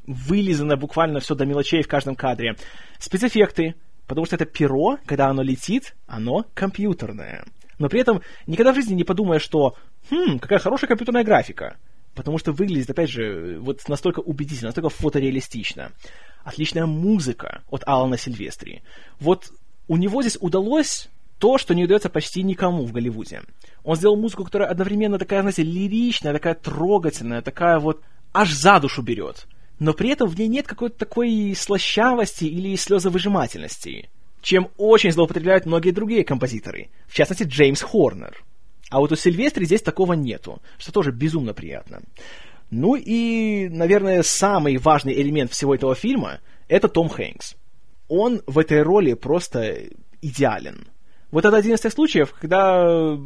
[0.06, 2.56] вылизанная буквально все до мелочей в каждом кадре.
[2.98, 7.44] Спецэффекты, потому что это перо, когда оно летит, оно компьютерное.
[7.78, 9.76] Но при этом никогда в жизни не подумая, что
[10.10, 11.76] «Хм, какая хорошая компьютерная графика».
[12.14, 15.92] Потому что выглядит, опять же, вот настолько убедительно, настолько фотореалистично.
[16.42, 18.82] Отличная музыка от Алана Сильвестри.
[19.20, 19.52] Вот
[19.86, 21.08] у него здесь удалось
[21.40, 23.40] то, что не удается почти никому в Голливуде.
[23.82, 29.02] Он сделал музыку, которая одновременно такая, знаете, лиричная, такая трогательная, такая вот аж за душу
[29.02, 29.48] берет.
[29.78, 34.10] Но при этом в ней нет какой-то такой слащавости или слезовыжимательности,
[34.42, 38.44] чем очень злоупотребляют многие другие композиторы, в частности Джеймс Хорнер.
[38.90, 42.02] А вот у Сильвестри здесь такого нету, что тоже безумно приятно.
[42.70, 47.56] Ну и, наверное, самый важный элемент всего этого фильма— это Том Хэнкс.
[48.08, 49.84] Он в этой роли просто
[50.20, 50.86] идеален.
[51.30, 53.16] Вот это один из тех случаев, когда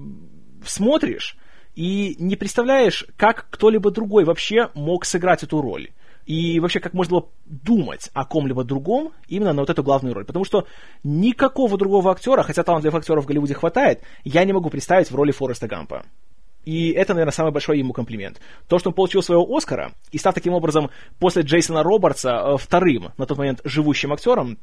[0.65, 1.37] смотришь
[1.75, 5.91] и не представляешь, как кто-либо другой вообще мог сыграть эту роль.
[6.27, 10.25] И вообще, как можно было думать о ком-либо другом именно на вот эту главную роль.
[10.25, 10.67] Потому что
[11.03, 15.33] никакого другого актера, хотя талантливых актеров в Голливуде хватает, я не могу представить в роли
[15.33, 16.07] Фореста Гампа.
[16.65, 18.41] И это, наверное, самый большой ему комплимент.
[18.69, 23.13] То, что он получил своего Оскара и став таким образом после Джейсона Робертса э, вторым
[23.19, 24.59] на тот момент живущим актером,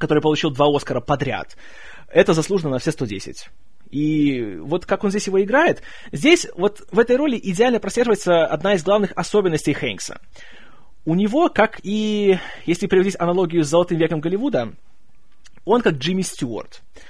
[0.00, 1.56] который получил два Оскара подряд,
[2.08, 3.48] это заслуженно на все 110.
[3.90, 5.82] И вот как он здесь его играет,
[6.12, 10.20] здесь вот в этой роли идеально прослеживается одна из главных особенностей Хэнкса.
[11.04, 14.74] У него, как и, если приводить аналогию с «Золотым веком Голливуда»,
[15.64, 16.82] он как Джимми Стюарт.
[16.94, 17.00] А,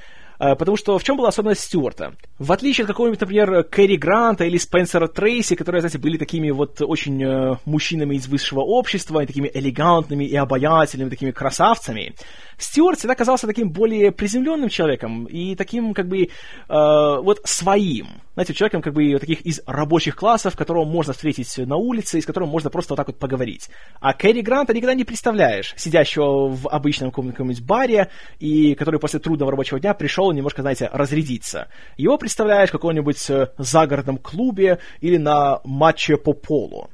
[0.55, 2.15] потому что в чем была особенность Стюарта?
[2.39, 6.81] В отличие от какого-нибудь, например, Кэрри Гранта или Спенсера Трейси, которые, знаете, были такими вот
[6.81, 12.15] очень э, мужчинами из высшего общества, и такими элегантными и обаятельными, такими красавцами,
[12.61, 16.29] Стюарт всегда казался таким более приземленным человеком и таким, как бы, э,
[16.69, 18.09] вот своим.
[18.35, 22.27] Знаете, человеком, как бы, таких из рабочих классов, которого можно встретить на улице, и с
[22.27, 23.69] которым можно просто вот так вот поговорить.
[24.01, 29.51] А Кэрри Гранта никогда не представляешь, сидящего в обычном каком-нибудь баре, и который после трудного
[29.51, 31.69] рабочего дня пришел немножко, знаете, разрядиться.
[31.97, 36.89] Его представляешь в каком-нибудь э, загородном клубе или на матче по полу.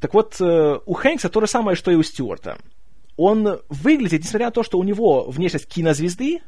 [0.00, 2.58] Так вот, э, у Хэнкса то же самое, что и у Стюарта
[3.16, 6.40] он выглядит, несмотря на то, что у него внешность кинозвезды,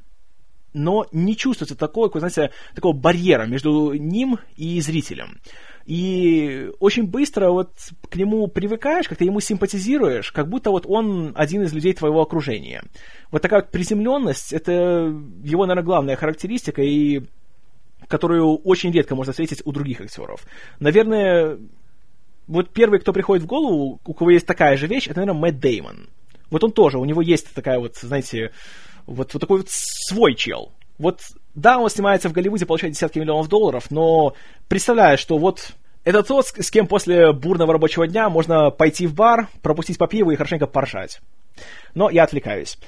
[0.72, 5.40] но не чувствуется такого, знаете, такого барьера между ним и зрителем.
[5.86, 7.72] И очень быстро вот
[8.08, 12.82] к нему привыкаешь, как-то ему симпатизируешь, как будто вот он один из людей твоего окружения.
[13.30, 14.72] Вот такая вот приземленность, это
[15.42, 17.22] его, наверное, главная характеристика, и
[18.08, 20.46] которую очень редко можно встретить у других актеров.
[20.80, 21.58] Наверное,
[22.46, 25.58] вот первый, кто приходит в голову, у кого есть такая же вещь, это, наверное, Мэтт
[25.58, 26.08] Деймон.
[26.50, 28.52] Вот он тоже, у него есть такая вот, знаете,
[29.06, 30.72] вот, вот такой вот свой чел.
[30.98, 31.20] Вот,
[31.54, 34.34] да, он снимается в Голливуде, получает десятки миллионов долларов, но
[34.68, 35.72] представляю, что вот
[36.04, 40.30] это тот, с кем после бурного рабочего дня можно пойти в бар, пропустить по пиву
[40.30, 41.20] и хорошенько поржать.
[41.94, 42.78] Но я отвлекаюсь.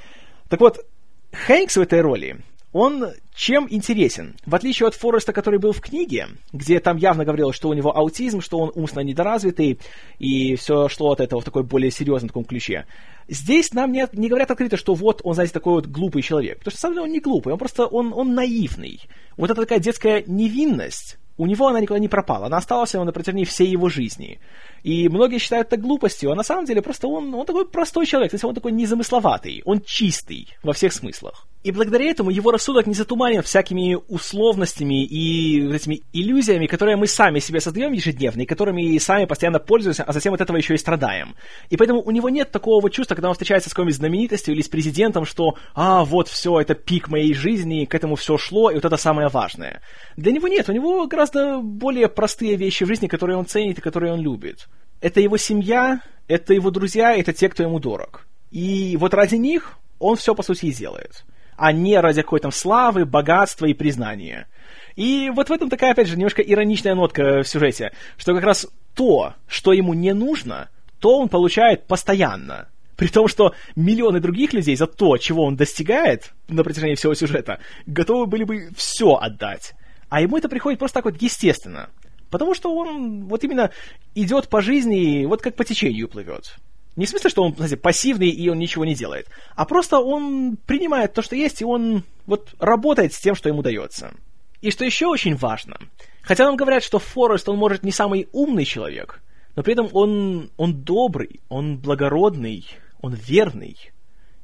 [0.48, 0.84] Так вот,
[1.32, 2.38] Хэнкс в этой роли,
[2.76, 4.36] он чем интересен?
[4.44, 7.96] В отличие от Фореста, который был в книге, где там явно говорилось, что у него
[7.96, 9.78] аутизм, что он умственно недоразвитый,
[10.18, 12.84] и все шло от этого в такой более серьезном таком ключе.
[13.28, 16.58] Здесь нам не, не говорят открыто, что вот он, знаете, такой вот глупый человек.
[16.58, 19.00] Потому что, на самом деле, он не глупый, он просто, он, он наивный.
[19.38, 23.44] Вот эта такая детская невинность, у него она никуда не пропала, она осталась на протяжении
[23.44, 24.38] всей его жизни.
[24.86, 28.30] И многие считают это глупостью, а на самом деле просто он, он такой простой человек,
[28.30, 31.48] то есть он такой незамысловатый, он чистый во всех смыслах.
[31.64, 37.40] И благодаря этому его рассудок не затуманен всякими условностями и этими иллюзиями, которые мы сами
[37.40, 41.34] себе создаем ежедневно, и которыми сами постоянно пользуемся, а затем от этого еще и страдаем.
[41.68, 44.62] И поэтому у него нет такого вот чувства, когда он встречается с какой-нибудь знаменитостью или
[44.62, 48.74] с президентом, что «а, вот все, это пик моей жизни, к этому все шло, и
[48.76, 49.82] вот это самое важное».
[50.16, 53.80] Для него нет, у него гораздо более простые вещи в жизни, которые он ценит и
[53.80, 54.68] которые он любит.
[55.00, 58.26] Это его семья, это его друзья, это те, кто ему дорог.
[58.50, 61.24] И вот ради них он все, по сути, и делает
[61.56, 64.46] а не ради какой-то славы, богатства и признания.
[64.94, 68.66] И вот в этом такая, опять же, немножко ироничная нотка в сюжете, что как раз
[68.94, 70.68] то, что ему не нужно,
[71.00, 72.68] то он получает постоянно.
[72.96, 77.58] При том, что миллионы других людей за то, чего он достигает на протяжении всего сюжета,
[77.86, 79.74] готовы были бы все отдать.
[80.08, 81.90] А ему это приходит просто так вот естественно.
[82.36, 83.70] Потому что он вот именно
[84.14, 86.58] идет по жизни, вот как по течению плывет.
[86.96, 90.58] Не в смысле, что он, знаете, пассивный и он ничего не делает, а просто он
[90.66, 94.12] принимает то, что есть, и он вот работает с тем, что ему дается.
[94.60, 95.78] И что еще очень важно,
[96.20, 99.22] хотя нам говорят, что Форест, он может не самый умный человек,
[99.54, 102.66] но при этом он, он добрый, он благородный,
[103.00, 103.78] он верный.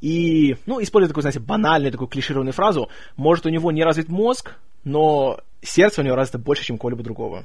[0.01, 4.55] И, ну, используя такую, знаете, банальную, такую клишированную фразу, может, у него не развит мозг,
[4.83, 7.45] но сердце у него развито больше, чем кого-либо другого.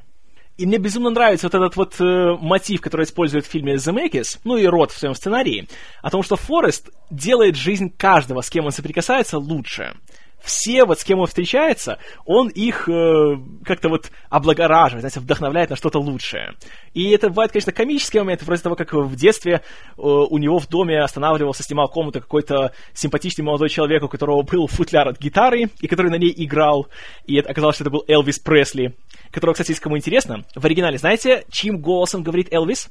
[0.58, 4.58] И мне безумно нравится вот этот вот э, мотив, который использует в фильме Makers, ну
[4.58, 5.68] и Рот в своем сценарии,
[6.02, 9.94] о том, что Форест делает жизнь каждого, с кем он соприкасается, лучше.
[10.40, 15.76] Все, вот с кем он встречается, он их э, как-то вот облагораживает, знаете, вдохновляет на
[15.76, 16.54] что-то лучшее.
[16.94, 19.62] И это бывает, конечно, комический момент, вроде того, как в детстве э,
[19.98, 25.08] у него в доме останавливался, снимал комнату какой-то симпатичный молодой человек, у которого был футляр
[25.08, 26.88] от гитары, и который на ней играл,
[27.26, 28.96] и это оказалось, что это был Элвис Пресли,
[29.32, 32.90] которого, кстати, если кому интересно, в оригинале, знаете, чьим голосом говорит Элвис?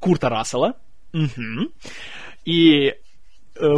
[0.00, 0.74] Курта Рассела.
[1.12, 1.70] Угу.
[2.44, 2.94] И э,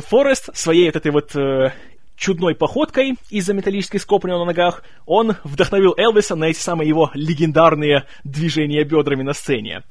[0.07, 1.73] Форест своей вот этой вот э,
[2.16, 8.05] чудной походкой из-за металлической скобы на ногах, он вдохновил Элвиса на эти самые его легендарные
[8.25, 9.83] движения бедрами на сцене.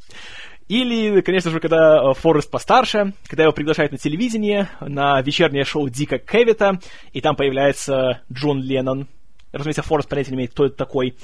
[0.67, 5.89] Или, конечно же, когда э, Форест постарше, когда его приглашают на телевидение, на вечернее шоу
[5.89, 6.79] Дика Кевита,
[7.13, 9.07] и там появляется Джон Леннон.
[9.55, 11.15] Разумеется, Форест понятия не имеет, кто это такой.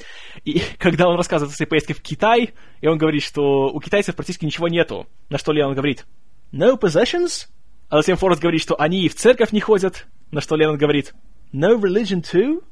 [0.46, 4.16] И когда он рассказывает о своей поездке в Китай, и он говорит, что у китайцев
[4.16, 6.06] практически ничего нету, на что Леннон говорит
[6.54, 7.48] «No possessions?»
[7.90, 11.14] А затем Форест говорит, что они и в церковь не ходят, на что Леннон говорит
[11.52, 12.64] «No religion too?»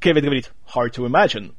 [0.00, 1.52] Кевин говорит «Hard to imagine».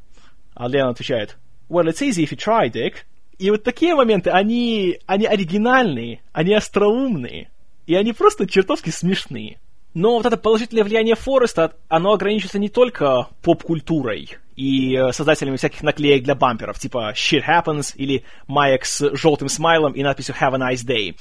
[0.56, 1.38] А Леннон отвечает
[1.70, 2.96] «Well, it's easy if you try, Dick».
[3.38, 7.52] И вот такие моменты, они, они оригинальные, они остроумные,
[7.86, 9.60] и они просто чертовски смешные.
[9.94, 15.84] Но вот это положительное влияние Фореста, оно ограничивается не только поп-культурой и э, создателями всяких
[15.84, 20.74] наклеек для бамперов, типа «Shit happens» или маек с желтым смайлом и надписью «Have a
[20.74, 21.16] nice day».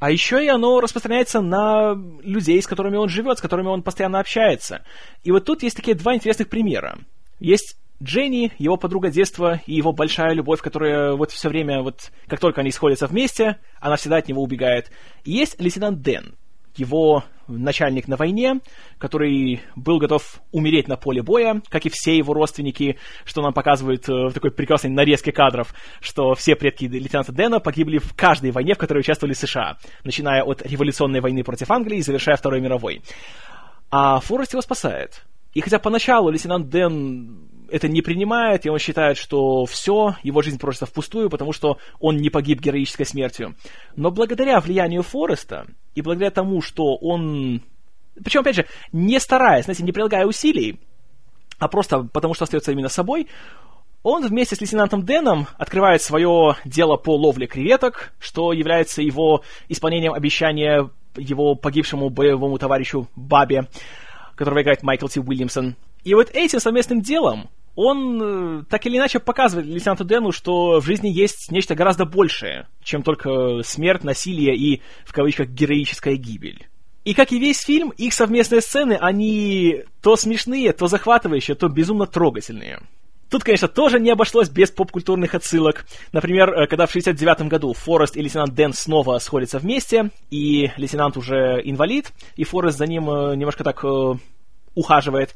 [0.00, 4.18] А еще и оно распространяется на людей, с которыми он живет, с которыми он постоянно
[4.18, 4.82] общается.
[5.22, 6.98] И вот тут есть такие два интересных примера.
[7.38, 12.40] Есть Дженни, его подруга детства и его большая любовь, которая вот все время, вот как
[12.40, 14.90] только они сходятся вместе, она всегда от него убегает.
[15.24, 16.34] И есть лейтенант Дэн,
[16.76, 18.60] его начальник на войне,
[18.98, 24.08] который был готов умереть на поле боя, как и все его родственники, что нам показывает
[24.08, 28.74] э, в такой прекрасной нарезке кадров, что все предки лейтенанта Дэна погибли в каждой войне,
[28.74, 33.02] в которой участвовали США, начиная от революционной войны против Англии и завершая Второй мировой.
[33.90, 35.24] А Форест его спасает.
[35.52, 40.58] И хотя поначалу лейтенант Дэн это не принимает, и он считает, что все, его жизнь
[40.58, 43.54] просто впустую, потому что он не погиб героической смертью.
[43.96, 47.62] Но благодаря влиянию Фореста и благодаря тому, что он...
[48.22, 50.80] Причем, опять же, не стараясь, знаете, не прилагая усилий,
[51.58, 53.28] а просто потому, что остается именно собой,
[54.02, 60.12] он вместе с лейтенантом Дэном открывает свое дело по ловле креветок, что является его исполнением
[60.12, 63.68] обещания его погибшему боевому товарищу Бабе,
[64.34, 65.76] которого играет Майкл Ти Уильямсон.
[66.04, 70.84] И вот этим совместным делом он э, так или иначе показывает лейтенанту Дэну, что в
[70.84, 76.68] жизни есть нечто гораздо большее, чем только смерть, насилие и, в кавычках, героическая гибель.
[77.04, 82.06] И как и весь фильм, их совместные сцены, они то смешные, то захватывающие, то безумно
[82.06, 82.80] трогательные.
[83.28, 85.84] Тут, конечно, тоже не обошлось без поп-культурных отсылок.
[86.12, 91.16] Например, э, когда в 69 году Форест и лейтенант Дэн снова сходятся вместе, и лейтенант
[91.16, 93.84] уже инвалид, и Форест за ним э, немножко так
[94.74, 95.34] ухаживает.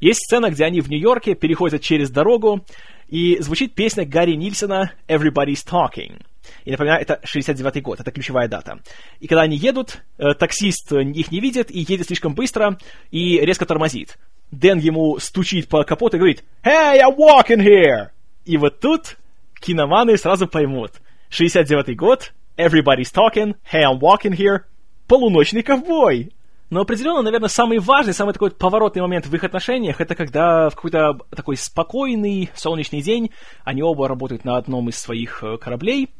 [0.00, 2.64] Есть сцена, где они в Нью-Йорке переходят через дорогу,
[3.08, 6.22] и звучит песня Гарри Нильсона «Everybody's Talking».
[6.64, 8.80] И напоминаю, это 69-й год, это ключевая дата.
[9.20, 12.78] И когда они едут, э, таксист их не видит и едет слишком быстро
[13.10, 14.18] и резко тормозит.
[14.50, 18.08] Дэн ему стучит по капоту и говорит «Hey, I'm walking here!»
[18.44, 19.16] И вот тут
[19.60, 20.92] киноманы сразу поймут.
[21.30, 24.62] 69-й год, everybody's talking, hey, I'm walking here,
[25.06, 26.32] полуночный ковбой.
[26.70, 30.76] Но определенно, наверное, самый важный, самый такой поворотный момент в их отношениях, это когда в
[30.76, 33.32] какой-то такой спокойный солнечный день
[33.64, 36.10] они оба работают на одном из своих э, кораблей,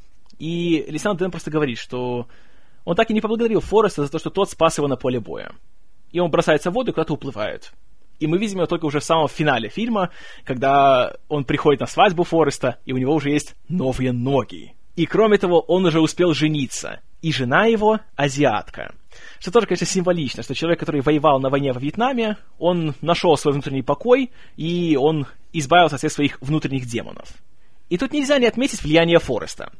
[0.41, 2.27] и лейтенант Дэн просто говорит, что
[2.85, 5.53] он так и не поблагодарил Фореста за то, что тот спас его на поле боя.
[6.11, 7.73] И он бросается в воду и куда-то уплывает.
[8.19, 10.11] И мы видим его только уже в самом финале фильма,
[10.45, 14.75] когда он приходит на свадьбу Фореста, и у него уже есть новые ноги.
[14.97, 17.01] И кроме того, он уже успел жениться.
[17.23, 18.95] И жена его азиатка.
[19.39, 23.53] Что тоже, конечно, символично, что человек, который воевал на войне во Вьетнаме, он нашел свой
[23.53, 27.29] внутренний покой, и он избавился от всех своих внутренних демонов.
[27.89, 29.73] И тут нельзя не отметить влияние Фореста.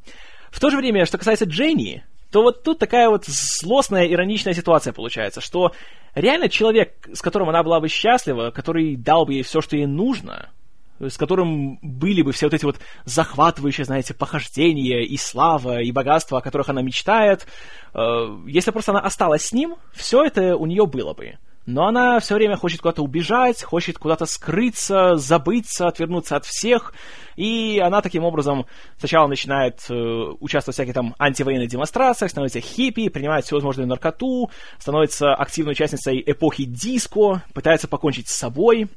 [0.51, 4.93] В то же время, что касается Дженни, то вот тут такая вот злостная, ироничная ситуация
[4.93, 5.73] получается, что
[6.15, 9.87] реально человек, с которым она была бы счастлива, который дал бы ей все, что ей
[9.87, 10.51] нужно,
[11.09, 16.39] с которым были бы все вот эти вот захватывающие, знаете, похождения и слава, и богатство,
[16.39, 17.47] о которых она мечтает,
[17.95, 17.99] э,
[18.47, 21.39] если просто она осталась с ним, все это у нее было бы.
[21.67, 26.95] Но она все время хочет куда-то убежать, хочет куда-то скрыться, забыться, отвернуться от всех.
[27.37, 28.67] И она таким образом
[28.99, 35.35] сначала начинает э, участвовать в всяких там антивоенных демонстрациях, становится хиппи, принимает всевозможную наркоту, становится
[35.35, 38.89] активной участницей эпохи диско, пытается покончить с собой.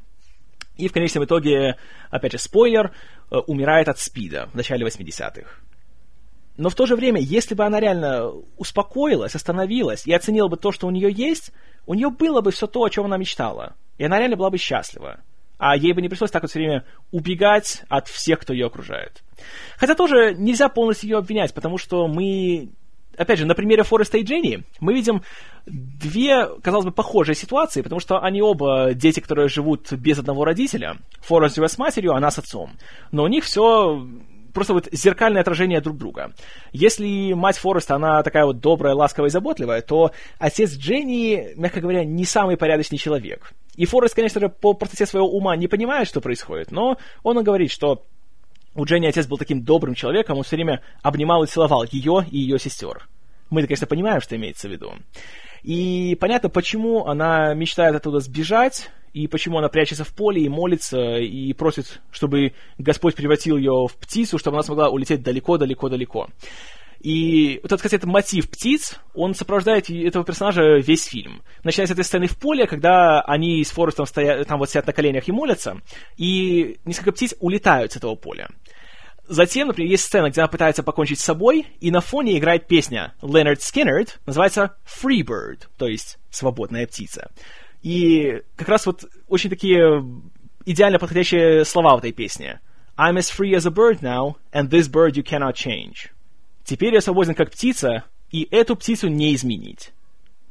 [0.78, 1.78] И в конечном итоге,
[2.10, 2.92] опять же, спойлер,
[3.32, 5.48] э, умирает от спида в начале 80-х.
[6.58, 10.72] Но в то же время, если бы она реально успокоилась, остановилась и оценила бы то,
[10.72, 11.52] что у нее есть,
[11.86, 13.76] у нее было бы все то, о чем она мечтала.
[13.98, 15.20] И она реально была бы счастлива.
[15.58, 19.24] А ей бы не пришлось так вот все время убегать от всех, кто ее окружает.
[19.78, 22.70] Хотя тоже нельзя полностью ее обвинять, потому что мы
[23.18, 25.22] опять же, на примере Фореста и Дженни мы видим
[25.66, 30.98] две, казалось бы, похожие ситуации, потому что они оба дети, которые живут без одного родителя.
[31.22, 32.72] Форест живет с матерью, она с отцом.
[33.12, 34.06] Но у них все
[34.54, 36.34] просто вот зеркальное отражение друг друга.
[36.72, 42.06] Если мать Фореста, она такая вот добрая, ласковая и заботливая, то отец Дженни, мягко говоря,
[42.06, 43.54] не самый порядочный человек.
[43.76, 47.72] И Форест, конечно же, по простоте своего ума не понимает, что происходит, но он говорит,
[47.72, 48.06] что
[48.76, 52.38] у Дженни отец был таким добрым человеком, он все время обнимал и целовал ее и
[52.38, 53.08] ее сестер.
[53.50, 54.94] Мы, конечно, понимаем, что имеется в виду.
[55.62, 61.18] И понятно, почему она мечтает оттуда сбежать, и почему она прячется в поле и молится,
[61.18, 66.30] и просит, чтобы Господь превратил ее в птицу, чтобы она смогла улететь далеко-далеко-далеко.
[67.04, 71.44] И вот этот, кстати, этот мотив птиц, он сопровождает этого персонажа весь фильм.
[71.66, 74.94] Начиная с этой сцены в поле, когда они с Форестом стоят, там вот сидят на
[74.94, 75.82] коленях и молятся,
[76.16, 78.48] и несколько птиц улетают с этого поля.
[79.28, 83.14] Затем, например, есть сцена, где она пытается покончить с собой, и на фоне играет песня
[83.22, 87.32] Leonard Skinner, называется Freebird, то есть «Свободная птица».
[87.82, 90.06] И как раз вот очень такие
[90.66, 92.62] идеально подходящие слова в этой песне.
[92.98, 96.12] I'm as free as a bird now, and this bird you cannot change.
[96.64, 99.92] Теперь я свободен как птица, и эту птицу не изменить.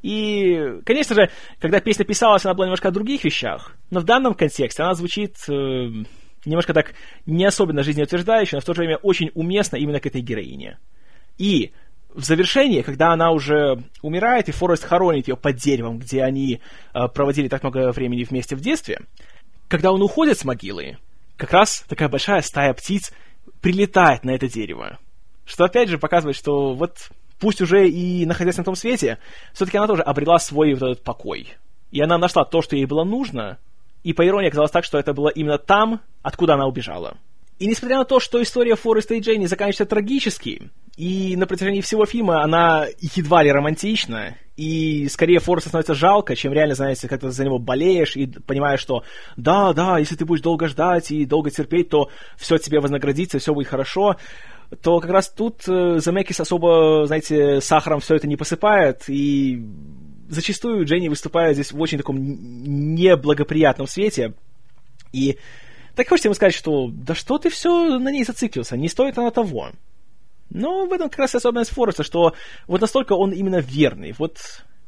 [0.02, 4.34] И, конечно же, когда песня писалась, она была немножко о других вещах, но в данном
[4.34, 5.52] контексте она звучит э,
[6.44, 6.94] немножко так
[7.24, 10.78] не особенно жизнеутверждающе, но в то же время очень уместно именно к этой героине.
[11.38, 11.72] И
[12.14, 16.60] в завершении, когда она уже умирает, и Форест хоронит ее под деревом, где они
[16.94, 19.00] э, проводили так много времени вместе в детстве,
[19.68, 20.98] когда он уходит с могилы,
[21.36, 23.12] как раз такая большая стая птиц
[23.60, 24.98] прилетает на это дерево.
[25.44, 29.18] Что опять же показывает, что вот пусть уже и находясь на том свете,
[29.52, 31.54] все-таки она тоже обрела свой вот этот покой.
[31.90, 33.58] И она нашла то, что ей было нужно,
[34.04, 37.16] и по иронии оказалось так, что это было именно там, откуда она убежала.
[37.58, 42.06] И несмотря на то, что история Фореста и Дженни заканчивается трагически, и на протяжении всего
[42.06, 47.44] фильма она едва ли романтична, и скорее Фореста становится жалко, чем реально, знаете, как-то за
[47.44, 49.04] него болеешь и понимаешь, что
[49.36, 53.54] да, да, если ты будешь долго ждать и долго терпеть, то все тебе вознаградится, все
[53.54, 54.16] будет хорошо,
[54.80, 59.62] то как раз тут э, Замекис особо, знаете, сахаром все это не посыпает, и
[60.28, 64.34] зачастую Дженни выступает здесь в очень таком неблагоприятном свете,
[65.12, 65.38] и
[65.94, 69.30] так хочется ему сказать, что да что ты все на ней зациклился, не стоит она
[69.30, 69.70] того.
[70.48, 72.34] Но в этом как раз особенность Фореста, что
[72.66, 74.14] вот настолько он именно верный.
[74.18, 74.38] Вот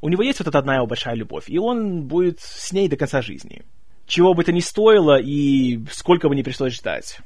[0.01, 2.97] у него есть вот эта одна его большая любовь, и он будет с ней до
[2.97, 3.63] конца жизни.
[4.07, 7.19] Чего бы это ни стоило и сколько бы ни пришлось ждать.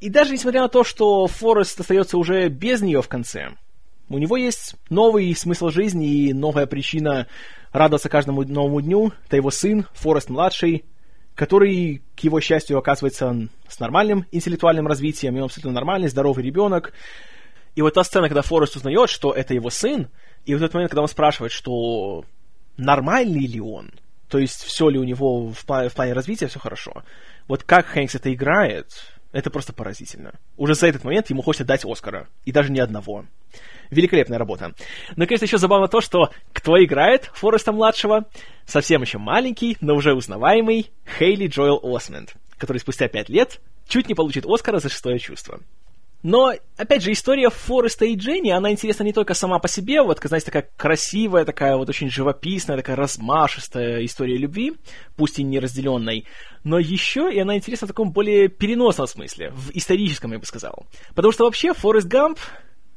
[0.00, 3.52] И даже несмотря на то, что Форест остается уже без нее в конце,
[4.08, 7.26] у него есть новый смысл жизни и новая причина
[7.72, 9.12] радоваться каждому новому дню.
[9.26, 10.84] Это его сын, Форест-младший,
[11.34, 16.92] который, к его счастью, оказывается с нормальным интеллектуальным развитием, и он абсолютно нормальный, здоровый ребенок.
[17.74, 20.08] И вот та сцена, когда Форест узнает, что это его сын,
[20.44, 22.24] и вот этот момент, когда он спрашивает, что
[22.76, 23.90] нормальный ли он,
[24.28, 27.02] то есть все ли у него в, плане, в плане развития все хорошо.
[27.48, 28.88] Вот как Хэнкс это играет,
[29.34, 30.32] это просто поразительно.
[30.56, 32.28] Уже за этот момент ему хочется дать Оскара.
[32.44, 33.26] И даже не одного.
[33.90, 34.74] Великолепная работа.
[35.16, 38.26] Но, конечно, еще забавно то, что кто играет Фореста-младшего?
[38.64, 44.14] Совсем еще маленький, но уже узнаваемый Хейли Джоэл Осмонд, который спустя пять лет чуть не
[44.14, 45.60] получит Оскара за шестое чувство.
[46.24, 50.20] Но, опять же, история Фореста и Дженни, она интересна не только сама по себе, вот,
[50.24, 54.72] знаете, такая красивая, такая вот очень живописная, такая размашистая история любви,
[55.16, 56.24] пусть и неразделенной,
[56.64, 60.86] но еще и она интересна в таком более переносном смысле, в историческом, я бы сказал.
[61.14, 62.38] Потому что вообще Форест Гамп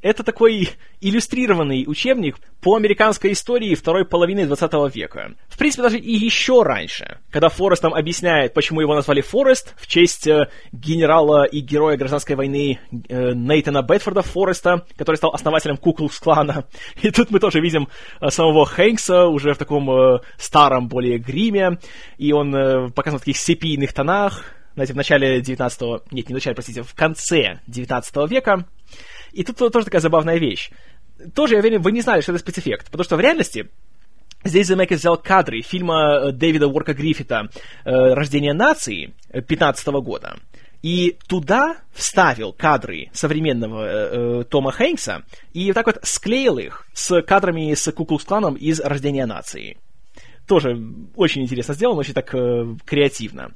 [0.00, 0.70] это такой
[1.00, 5.34] иллюстрированный учебник по американской истории второй половины 20 века.
[5.48, 9.86] В принципе, даже и еще раньше, когда Форест нам объясняет, почему его назвали Форест, в
[9.86, 16.64] честь э, генерала и героя гражданской войны э, Нейтана Бетфорда Фореста, который стал основателем Куклукс-клана.
[17.02, 17.88] И тут мы тоже видим
[18.20, 19.88] э, самого Хэнкса уже в таком
[20.36, 21.78] старом более гриме,
[22.18, 24.44] и он показан в таких сепийных тонах,
[24.74, 25.80] знаете, в начале 19
[26.12, 28.64] нет, не в начале, простите, в конце 19 века,
[29.32, 30.70] и тут тоже такая забавная вещь.
[31.34, 33.68] Тоже, я уверен, вы не знали, что это спецэффект, потому что в реальности
[34.44, 37.48] Здесь Земекис взял кадры фильма э, Дэвида Уорка Гриффита
[37.84, 40.36] э, «Рождение нации» 15 года.
[40.80, 43.84] И туда вставил кадры современного
[44.40, 49.76] э, Тома Хэнкса и так вот склеил их с кадрами с Куклукс-кланом из «Рождения нации».
[50.46, 50.80] Тоже
[51.16, 53.52] очень интересно сделано, очень так э, креативно.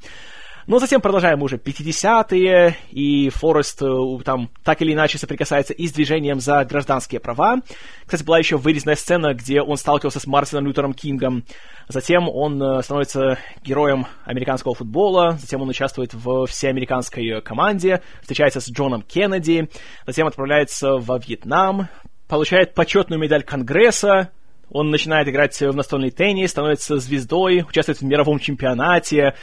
[0.67, 3.87] Но затем продолжаем уже 50-е, и Форест э,
[4.25, 7.61] там так или иначе соприкасается и с движением за гражданские права.
[8.05, 11.45] Кстати, была еще вырезанная сцена, где он сталкивался с Мартином Лютером Кингом.
[11.89, 18.71] Затем он э, становится героем американского футбола, затем он участвует в всеамериканской команде, встречается с
[18.71, 19.69] Джоном Кеннеди,
[20.07, 21.89] затем отправляется во Вьетнам,
[22.29, 24.31] получает почетную медаль Конгресса,
[24.71, 29.35] он начинает играть в настольный теннис, становится звездой, участвует в мировом чемпионате,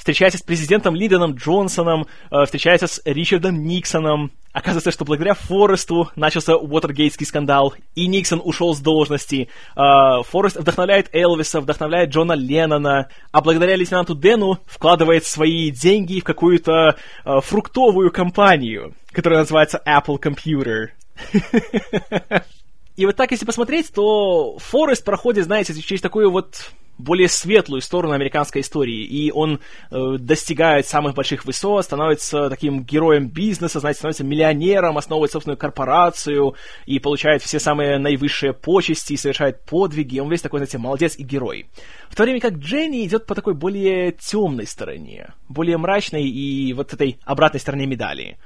[0.00, 4.32] встречается с президентом Лидоном Джонсоном, э, встречается с Ричардом Никсоном.
[4.50, 9.50] Оказывается, что благодаря Форесту начался Уотергейтский скандал, и Никсон ушел с должности.
[9.76, 16.24] Э, Форест вдохновляет Элвиса, вдохновляет Джона Леннона, а благодаря лейтенанту Дэну вкладывает свои деньги в
[16.24, 16.96] какую-то
[17.26, 20.88] э, фруктовую компанию, которая называется Apple Computer.
[23.00, 28.12] И вот так, если посмотреть, то Форест проходит, знаете, через такую вот более светлую сторону
[28.12, 29.58] американской истории, и он
[29.90, 36.56] э, достигает самых больших высот, становится таким героем бизнеса, знаете, становится миллионером, основывает собственную корпорацию
[36.84, 41.22] и получает все самые наивысшие почести, и совершает подвиги, он весь такой, знаете, молодец и
[41.22, 41.70] герой.
[42.10, 46.92] В то время как Дженни идет по такой более темной стороне, более мрачной и вот
[46.92, 48.36] этой обратной стороне медали.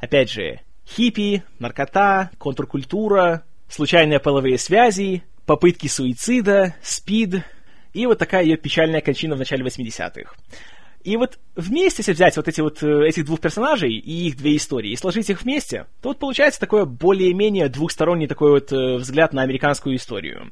[0.00, 7.44] Опять же, хиппи, наркота, контркультура, случайные половые связи, попытки суицида, спид,
[7.92, 10.34] и вот такая ее печальная кончина в начале 80-х.
[11.04, 14.56] И вот вместе, если взять вот эти вот э, этих двух персонажей и их две
[14.56, 19.34] истории и сложить их вместе, то вот получается такое более-менее двухсторонний такой вот э, взгляд
[19.34, 20.50] на американскую историю.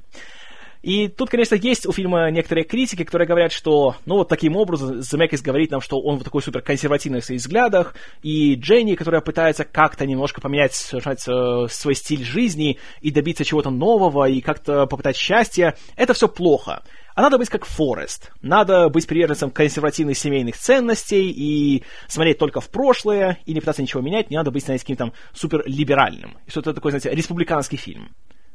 [0.82, 5.00] И тут, конечно, есть у фильма некоторые критики, которые говорят, что, ну, вот таким образом
[5.00, 9.20] Земекис говорит нам, что он вот такой супер консервативный в своих взглядах, и Дженни, которая
[9.20, 15.76] пытается как-то немножко поменять свой стиль жизни и добиться чего-то нового, и как-то попытать счастья,
[15.96, 16.82] это все плохо.
[17.14, 18.32] А надо быть как Форест.
[18.40, 24.02] Надо быть приверженцем консервативных семейных ценностей и смотреть только в прошлое, и не пытаться ничего
[24.02, 26.38] менять, не надо быть, знаете, каким-то суперлиберальным.
[26.46, 28.10] И что-то такое, знаете, республиканский фильм.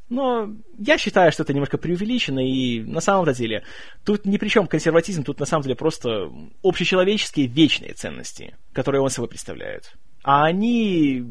[0.10, 3.64] Но я считаю, что это немножко преувеличено, и на самом деле
[4.06, 6.32] тут ни при чем консерватизм, тут на самом деле просто
[6.64, 9.94] общечеловеческие вечные ценности, которые он собой представляет.
[10.24, 11.26] А они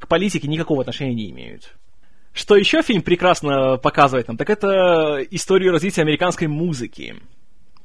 [0.00, 1.74] к политике никакого отношения не имеют.
[2.32, 7.16] Что еще фильм прекрасно показывает нам, так это историю развития американской музыки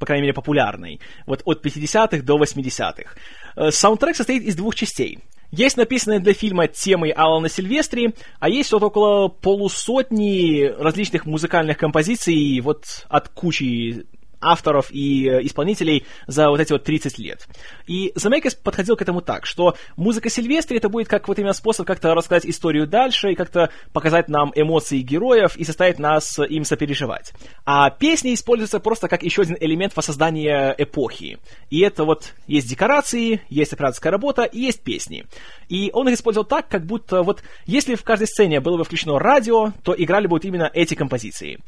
[0.02, 3.14] по крайней мере, популярной, вот от 50-х до 80-х.
[3.56, 5.20] Э, саундтрек состоит из двух частей.
[5.52, 12.60] Есть написанные для фильма темы Алана Сильвестри, а есть вот около полусотни различных музыкальных композиций
[12.62, 14.06] вот от кучи
[14.42, 17.48] авторов и э, исполнителей за вот эти вот 30 лет.
[17.88, 21.88] И Замекис подходил к этому так, что музыка Сильвестри это будет как вот именно способ
[21.88, 27.34] как-то рассказать историю дальше и как-то показать нам эмоции героев и заставить нас им сопереживать.
[27.66, 31.38] А песни используются просто как еще один элемент воссоздания эпохи.
[31.70, 35.26] И это вот есть декорации, есть операторская работа и есть песни.
[35.70, 39.20] И он их использовал так, как будто вот если в каждой сцене было бы включено
[39.20, 41.60] радио, то играли будут именно эти композиции.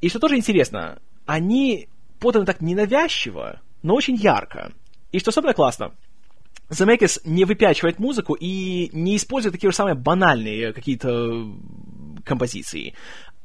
[0.00, 1.88] И что тоже интересно, они
[2.18, 4.72] поданы так ненавязчиво, но очень ярко.
[5.12, 5.92] И что особенно классно,
[6.70, 11.46] Земекис не выпячивает музыку и не использует такие же самые банальные какие-то
[12.24, 12.94] композиции.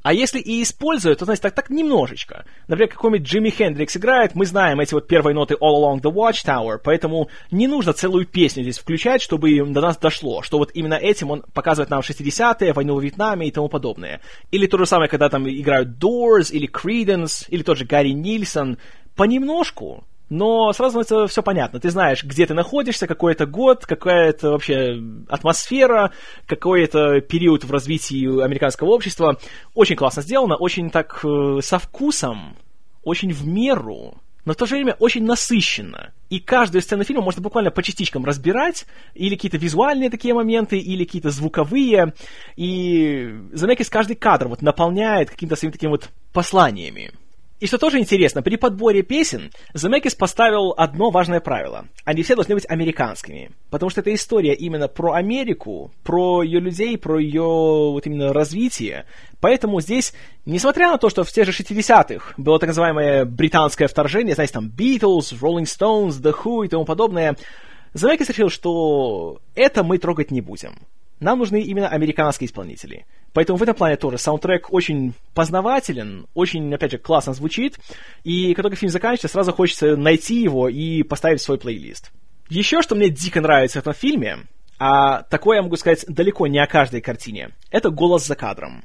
[0.03, 2.45] А если и используют, то, знаете, так, так немножечко.
[2.67, 6.77] Например, какой-нибудь Джимми Хендрикс играет, мы знаем эти вот первые ноты All Along the Watchtower,
[6.83, 11.31] поэтому не нужно целую песню здесь включать, чтобы до нас дошло, что вот именно этим
[11.31, 14.19] он показывает нам 60-е, войну в Вьетнаме и тому подобное.
[14.51, 18.77] Или то же самое, когда там играют Doors, или Creedence, или тот же Гарри Нильсон.
[19.15, 21.79] Понемножку, но сразу становится все понятно.
[21.79, 26.11] Ты знаешь, где ты находишься, какой это год, какая это вообще атмосфера,
[26.45, 29.37] какой это период в развитии американского общества.
[29.73, 32.55] Очень классно сделано, очень так э, со вкусом,
[33.03, 34.15] очень в меру,
[34.45, 36.11] но в то же время очень насыщенно.
[36.29, 41.05] И каждую сцену фильма можно буквально по частичкам разбирать, или какие-то визуальные такие моменты, или
[41.05, 42.13] какие-то звуковые.
[42.57, 47.11] И Замекис каждый кадр вот наполняет какими-то своими такими вот посланиями.
[47.63, 51.85] И что тоже интересно, при подборе песен Земекис поставил одно важное правило.
[52.03, 53.51] Они все должны быть американскими.
[53.69, 59.05] Потому что это история именно про Америку, про ее людей, про ее вот именно развитие.
[59.39, 60.13] Поэтому здесь,
[60.45, 64.67] несмотря на то, что в те же 60-х было так называемое британское вторжение, знаете, там
[64.67, 67.37] Beatles, Rolling Stones, The Who и тому подобное,
[67.93, 70.79] Земекис решил, что это мы трогать не будем.
[71.23, 73.05] Нам нужны именно американские исполнители.
[73.31, 77.79] Поэтому в этом плане тоже саундтрек очень познавателен, очень, опять же, классно звучит,
[78.25, 82.11] и как только фильм заканчивается, сразу хочется найти его и поставить в свой плейлист.
[82.49, 84.39] Еще что мне дико нравится в этом фильме,
[84.77, 88.83] а такое я могу сказать далеко не о каждой картине, это голос за кадром.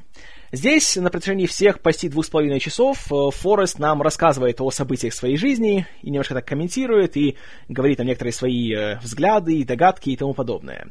[0.50, 5.12] Здесь на протяжении всех почти двух с половиной часов э, Форест нам рассказывает о событиях
[5.12, 7.36] своей жизни и немножко так комментирует и
[7.68, 10.86] говорит нам некоторые свои э, взгляды, догадки и тому подобное.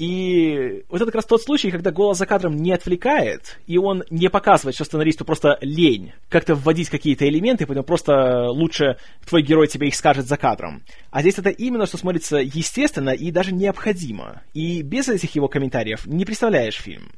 [0.00, 4.02] И вот это как раз тот случай, когда голос за кадром не отвлекает, и он
[4.08, 8.96] не показывает, что сценаристу просто лень как-то вводить какие-то элементы, поэтому просто лучше
[9.26, 10.84] твой герой тебе их скажет за кадром.
[11.10, 14.40] А здесь это именно, что смотрится естественно и даже необходимо.
[14.54, 17.10] И без этих его комментариев не представляешь фильм.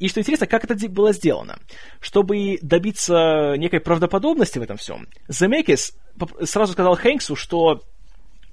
[0.00, 1.60] И что интересно, как это было сделано.
[2.00, 5.96] Чтобы добиться некой правдоподобности в этом всем, Земекис
[6.42, 7.82] сразу сказал Хэнксу, что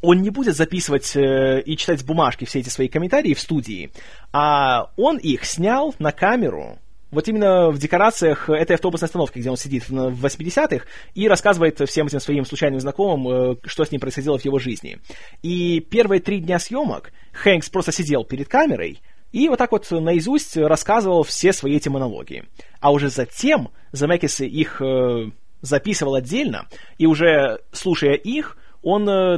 [0.03, 3.89] он не будет записывать э, и читать с бумажки все эти свои комментарии в студии,
[4.33, 6.77] а он их снял на камеру,
[7.09, 12.07] вот именно в декорациях этой автобусной остановки, где он сидит в 80-х и рассказывает всем
[12.07, 14.99] этим своим случайным знакомым, э, что с ним происходило в его жизни.
[15.41, 18.99] И первые три дня съемок Хэнкс просто сидел перед камерой
[19.31, 22.43] и вот так вот наизусть рассказывал все свои эти монологи.
[22.81, 25.31] А уже затем Замекис их э,
[25.61, 29.37] записывал отдельно, и уже слушая их, он э,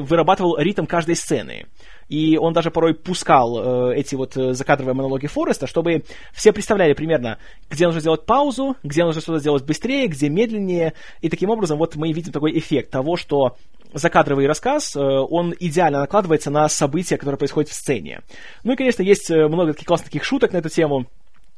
[0.00, 1.66] вырабатывал ритм каждой сцены.
[2.08, 6.92] И он даже порой пускал э, эти вот э, закадровые монологи Фореста, чтобы все представляли
[6.92, 10.92] примерно, где нужно сделать паузу, где нужно что-то сделать быстрее, где медленнее.
[11.20, 13.56] И таким образом вот мы видим такой эффект того, что
[13.92, 18.20] закадровый рассказ, э, он идеально накладывается на события, которые происходят в сцене.
[18.62, 21.06] Ну и, конечно, есть э, много таких классных таких шуток на эту тему,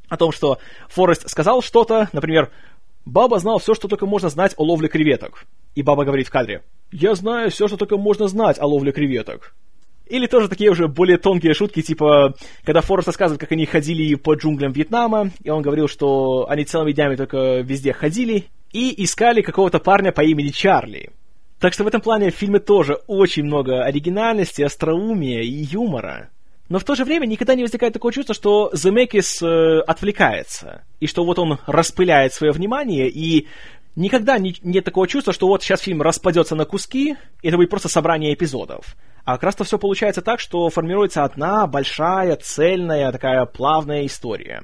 [0.09, 0.59] о том, что
[0.89, 2.51] Форест сказал что-то, например,
[3.05, 5.45] «Баба знал все, что только можно знать о ловле креветок».
[5.74, 9.55] И баба говорит в кадре, «Я знаю все, что только можно знать о ловле креветок».
[10.07, 12.34] Или тоже такие уже более тонкие шутки, типа,
[12.64, 16.93] когда Форест рассказывает, как они ходили по джунглям Вьетнама, и он говорил, что они целыми
[16.93, 21.11] днями только везде ходили и искали какого-то парня по имени Чарли.
[21.61, 26.30] Так что в этом плане в фильме тоже очень много оригинальности, остроумия и юмора.
[26.68, 31.07] Но в то же время никогда не возникает такое чувство, что Земекис э, отвлекается, и
[31.07, 33.49] что вот он распыляет свое внимание, и
[33.99, 37.71] никогда не, нет такого чувства, что вот сейчас фильм распадется на куски, и это будет
[37.71, 38.97] просто собрание эпизодов.
[39.25, 44.63] А как раз-то все получается так, что формируется одна большая, цельная, такая плавная история.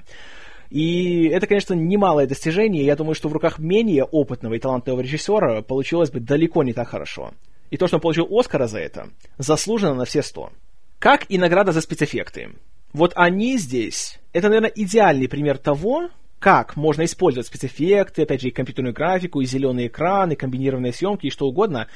[0.70, 2.84] И это, конечно, немалое достижение.
[2.84, 6.88] Я думаю, что в руках менее опытного и талантливого режиссера получилось бы далеко не так
[6.88, 7.32] хорошо.
[7.70, 10.50] И то, что он получил Оскара за это, заслуженно на все сто.
[10.98, 12.50] Как и награда за спецэффекты.
[12.92, 16.08] Вот они здесь, это, наверное, идеальный пример того,
[16.44, 21.30] как можно использовать спецэффекты, опять же, и компьютерную графику, и зеленые экраны, комбинированные съемки, и
[21.30, 21.88] что угодно,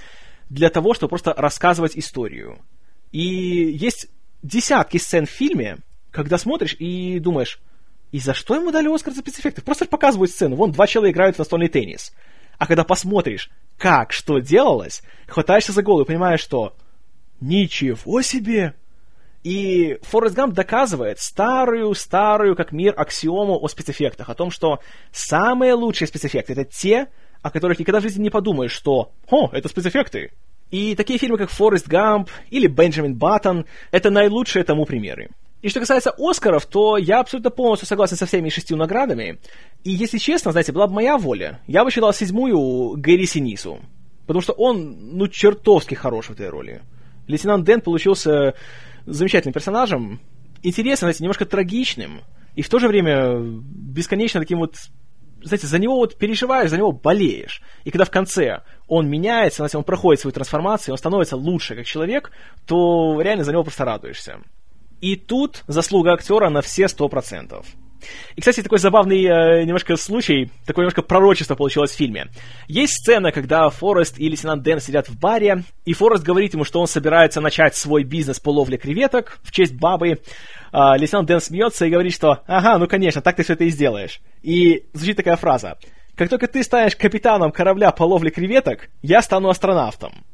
[0.48, 2.58] для того, чтобы просто рассказывать историю.
[3.12, 4.06] И есть
[4.42, 5.76] десятки сцен в фильме,
[6.10, 7.60] когда смотришь и думаешь,
[8.10, 9.60] и за что ему дали Оскар за спецэффекты?
[9.60, 12.14] Просто показывают сцену, вон два человека играют в настольный теннис.
[12.56, 16.74] А когда посмотришь, как, что делалось, хватаешься за голову и понимаешь, что
[17.38, 18.72] ничего себе!
[19.44, 24.80] И Форест Гамп доказывает старую-старую, как мир, аксиому о спецэффектах, о том, что
[25.12, 27.08] самые лучшие спецэффекты— это те,
[27.42, 30.32] о которых никогда в жизни не подумаешь, что «О, это спецэффекты!»
[30.70, 35.30] И такие фильмы, как «Форест Гамп» или «Бенджамин Баттон»— это наилучшие тому примеры.
[35.62, 39.38] И что касается Оскаров, то я абсолютно полностью согласен со всеми шестью наградами.
[39.82, 43.80] И если честно, знаете, была бы моя воля, я бы считал седьмую Гэри Синису.
[44.26, 46.82] Потому что он, ну, чертовски хорош в этой роли.
[47.26, 48.54] Лейтенант Дэн получился
[49.12, 50.20] замечательным персонажем,
[50.62, 52.22] интересным, знаете, немножко трагичным,
[52.54, 54.76] и в то же время бесконечно таким вот
[55.42, 57.62] знаете, за него вот переживаешь, за него болеешь.
[57.84, 61.86] И когда в конце он меняется, знаете, он проходит свою трансформацию, он становится лучше как
[61.86, 62.32] человек,
[62.66, 64.40] то реально за него просто радуешься.
[65.00, 67.66] И тут заслуга актера на все сто процентов.
[68.36, 72.28] И, кстати, такой забавный э, немножко случай, такое немножко пророчество получилось в фильме.
[72.66, 76.80] Есть сцена, когда Форест и лейтенант Дэн сидят в баре, и Форест говорит ему, что
[76.80, 80.20] он собирается начать свой бизнес по ловле креветок в честь бабы.
[80.72, 83.70] А, лейтенант Дэн смеется и говорит, что «Ага, ну конечно, так ты все это и
[83.70, 84.20] сделаешь».
[84.42, 85.78] И звучит такая фраза
[86.14, 90.24] «Как только ты станешь капитаном корабля по ловле креветок, я стану астронавтом».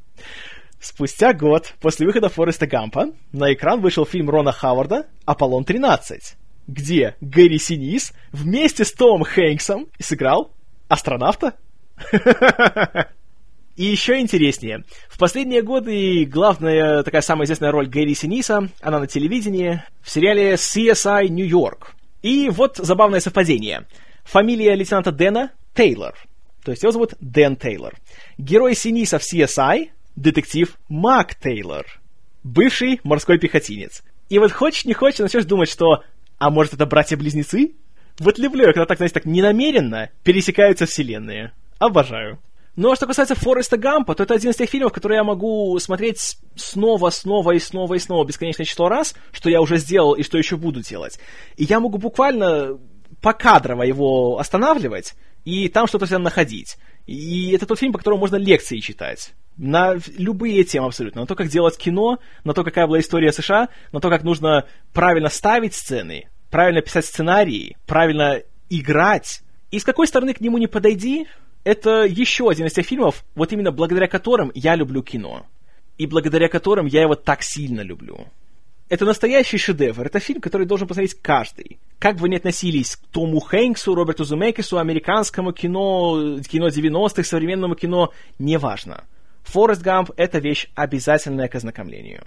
[0.81, 6.35] Спустя год после выхода Фореста Гампа на экран вышел фильм Рона Хаварда «Аполлон-13»
[6.67, 10.53] где Гэри Синис вместе с Томом Хэнксом сыграл
[10.89, 11.55] астронавта.
[13.77, 19.09] И еще интереснее, в последние годы главная такая самая известная роль Гэри Синиса, она на
[19.09, 21.95] телевидении, в сериале CSI Нью-Йорк.
[22.23, 23.87] И вот забавное совпадение.
[24.23, 26.15] Фамилия лейтенанта Дэна Тейлор.
[26.65, 27.95] То есть его зовут Дэн Тейлор.
[28.39, 31.85] Герой Синиса в CSI— детектив Мак Тейлор.
[32.45, 34.03] Бывший морской пехотинец.
[34.29, 36.03] И вот хочешь не хочешь, начнешь думать, что
[36.45, 37.72] а может, это братья-близнецы?
[38.18, 41.53] Вот люблю когда так, знаете, так ненамеренно пересекаются вселенные.
[41.78, 42.38] Обожаю.
[42.76, 45.78] Ну а что касается Фореста Гампа, то это один из тех фильмов, которые я могу
[45.78, 50.22] смотреть снова, снова и снова и снова бесконечное число раз, что я уже сделал и
[50.22, 51.18] что еще буду делать.
[51.57, 52.78] И я могу буквально
[53.22, 55.14] покадрово его останавливать
[55.45, 56.76] и там что-то всегда находить.
[57.07, 59.32] И это тот фильм, по которому можно лекции читать.
[59.57, 61.22] На любые темы абсолютно.
[61.22, 64.66] На то, как делать кино, на то, какая была история США, на то, как нужно
[64.92, 68.41] правильно ставить сцены, правильно писать сценарии, правильно
[68.71, 69.43] играть.
[69.73, 71.27] И с какой стороны к нему не подойди,
[71.65, 75.47] это еще один из тех фильмов, вот именно благодаря которым я люблю кино.
[75.99, 78.29] И благодаря которым я его так сильно люблю.
[78.89, 80.07] Это настоящий шедевр.
[80.07, 81.81] Это фильм, который должен посмотреть каждый.
[81.99, 88.13] Как бы ни относились к Тому Хэнксу, Роберту Зумекису, американскому кино, кино 90-х, современному кино,
[88.39, 89.03] неважно.
[89.43, 92.23] Форест Гамп— это вещь обязательная к ознакомлению.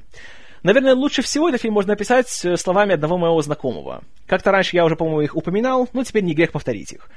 [0.64, 4.04] Наверное, лучше всего этот фильм можно описать э, словами одного моего знакомого.
[4.26, 7.10] Как-то раньше я уже, по-моему, их упоминал, но теперь не грех повторить их.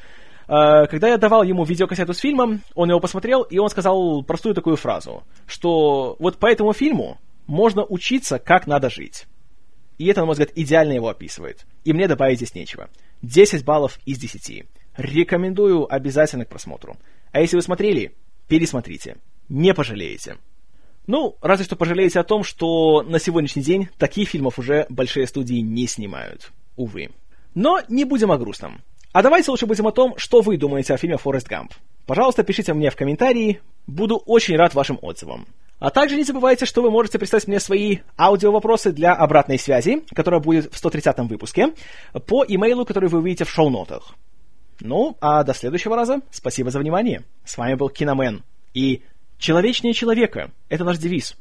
[0.49, 4.55] Э, когда я давал ему видеокассету с фильмом, он его посмотрел, и он сказал простую
[4.55, 9.27] такую фразу, что вот по этому фильму можно учиться, как надо жить.
[9.99, 11.67] И это, на мой взгляд, идеально его описывает.
[11.85, 12.89] И мне добавить здесь нечего.
[13.23, 14.65] 10 баллов из 10.
[14.97, 16.97] Рекомендую обязательно к просмотру.
[17.33, 18.15] А если вы смотрели,
[18.49, 19.19] пересмотрите.
[19.49, 20.39] Не пожалеете.
[21.11, 25.57] Ну, разве что пожалеете о том, что на сегодняшний день таких фильмов уже большие студии
[25.57, 26.53] не снимают.
[26.77, 27.11] Увы.
[27.53, 28.81] Но не будем о грустном.
[29.11, 31.73] А давайте лучше будем о том, что вы думаете о фильме «Форест Гамп».
[32.07, 33.61] Пожалуйста, пишите мне в комментарии.
[33.89, 35.49] Буду очень рад вашим отзывам.
[35.81, 40.41] А также не забывайте, что вы можете прислать мне свои аудиовопросы для обратной связи, которая
[40.41, 41.75] будет в 130 выпуске,
[42.29, 44.15] по имейлу, который вы увидите в шоу-нотах.
[44.79, 46.21] Ну, а до следующего раза.
[46.31, 47.25] Спасибо за внимание.
[47.45, 48.45] С вами был Киномен.
[48.75, 49.03] И
[49.41, 51.35] «Человечнее человека»— это наш девиз.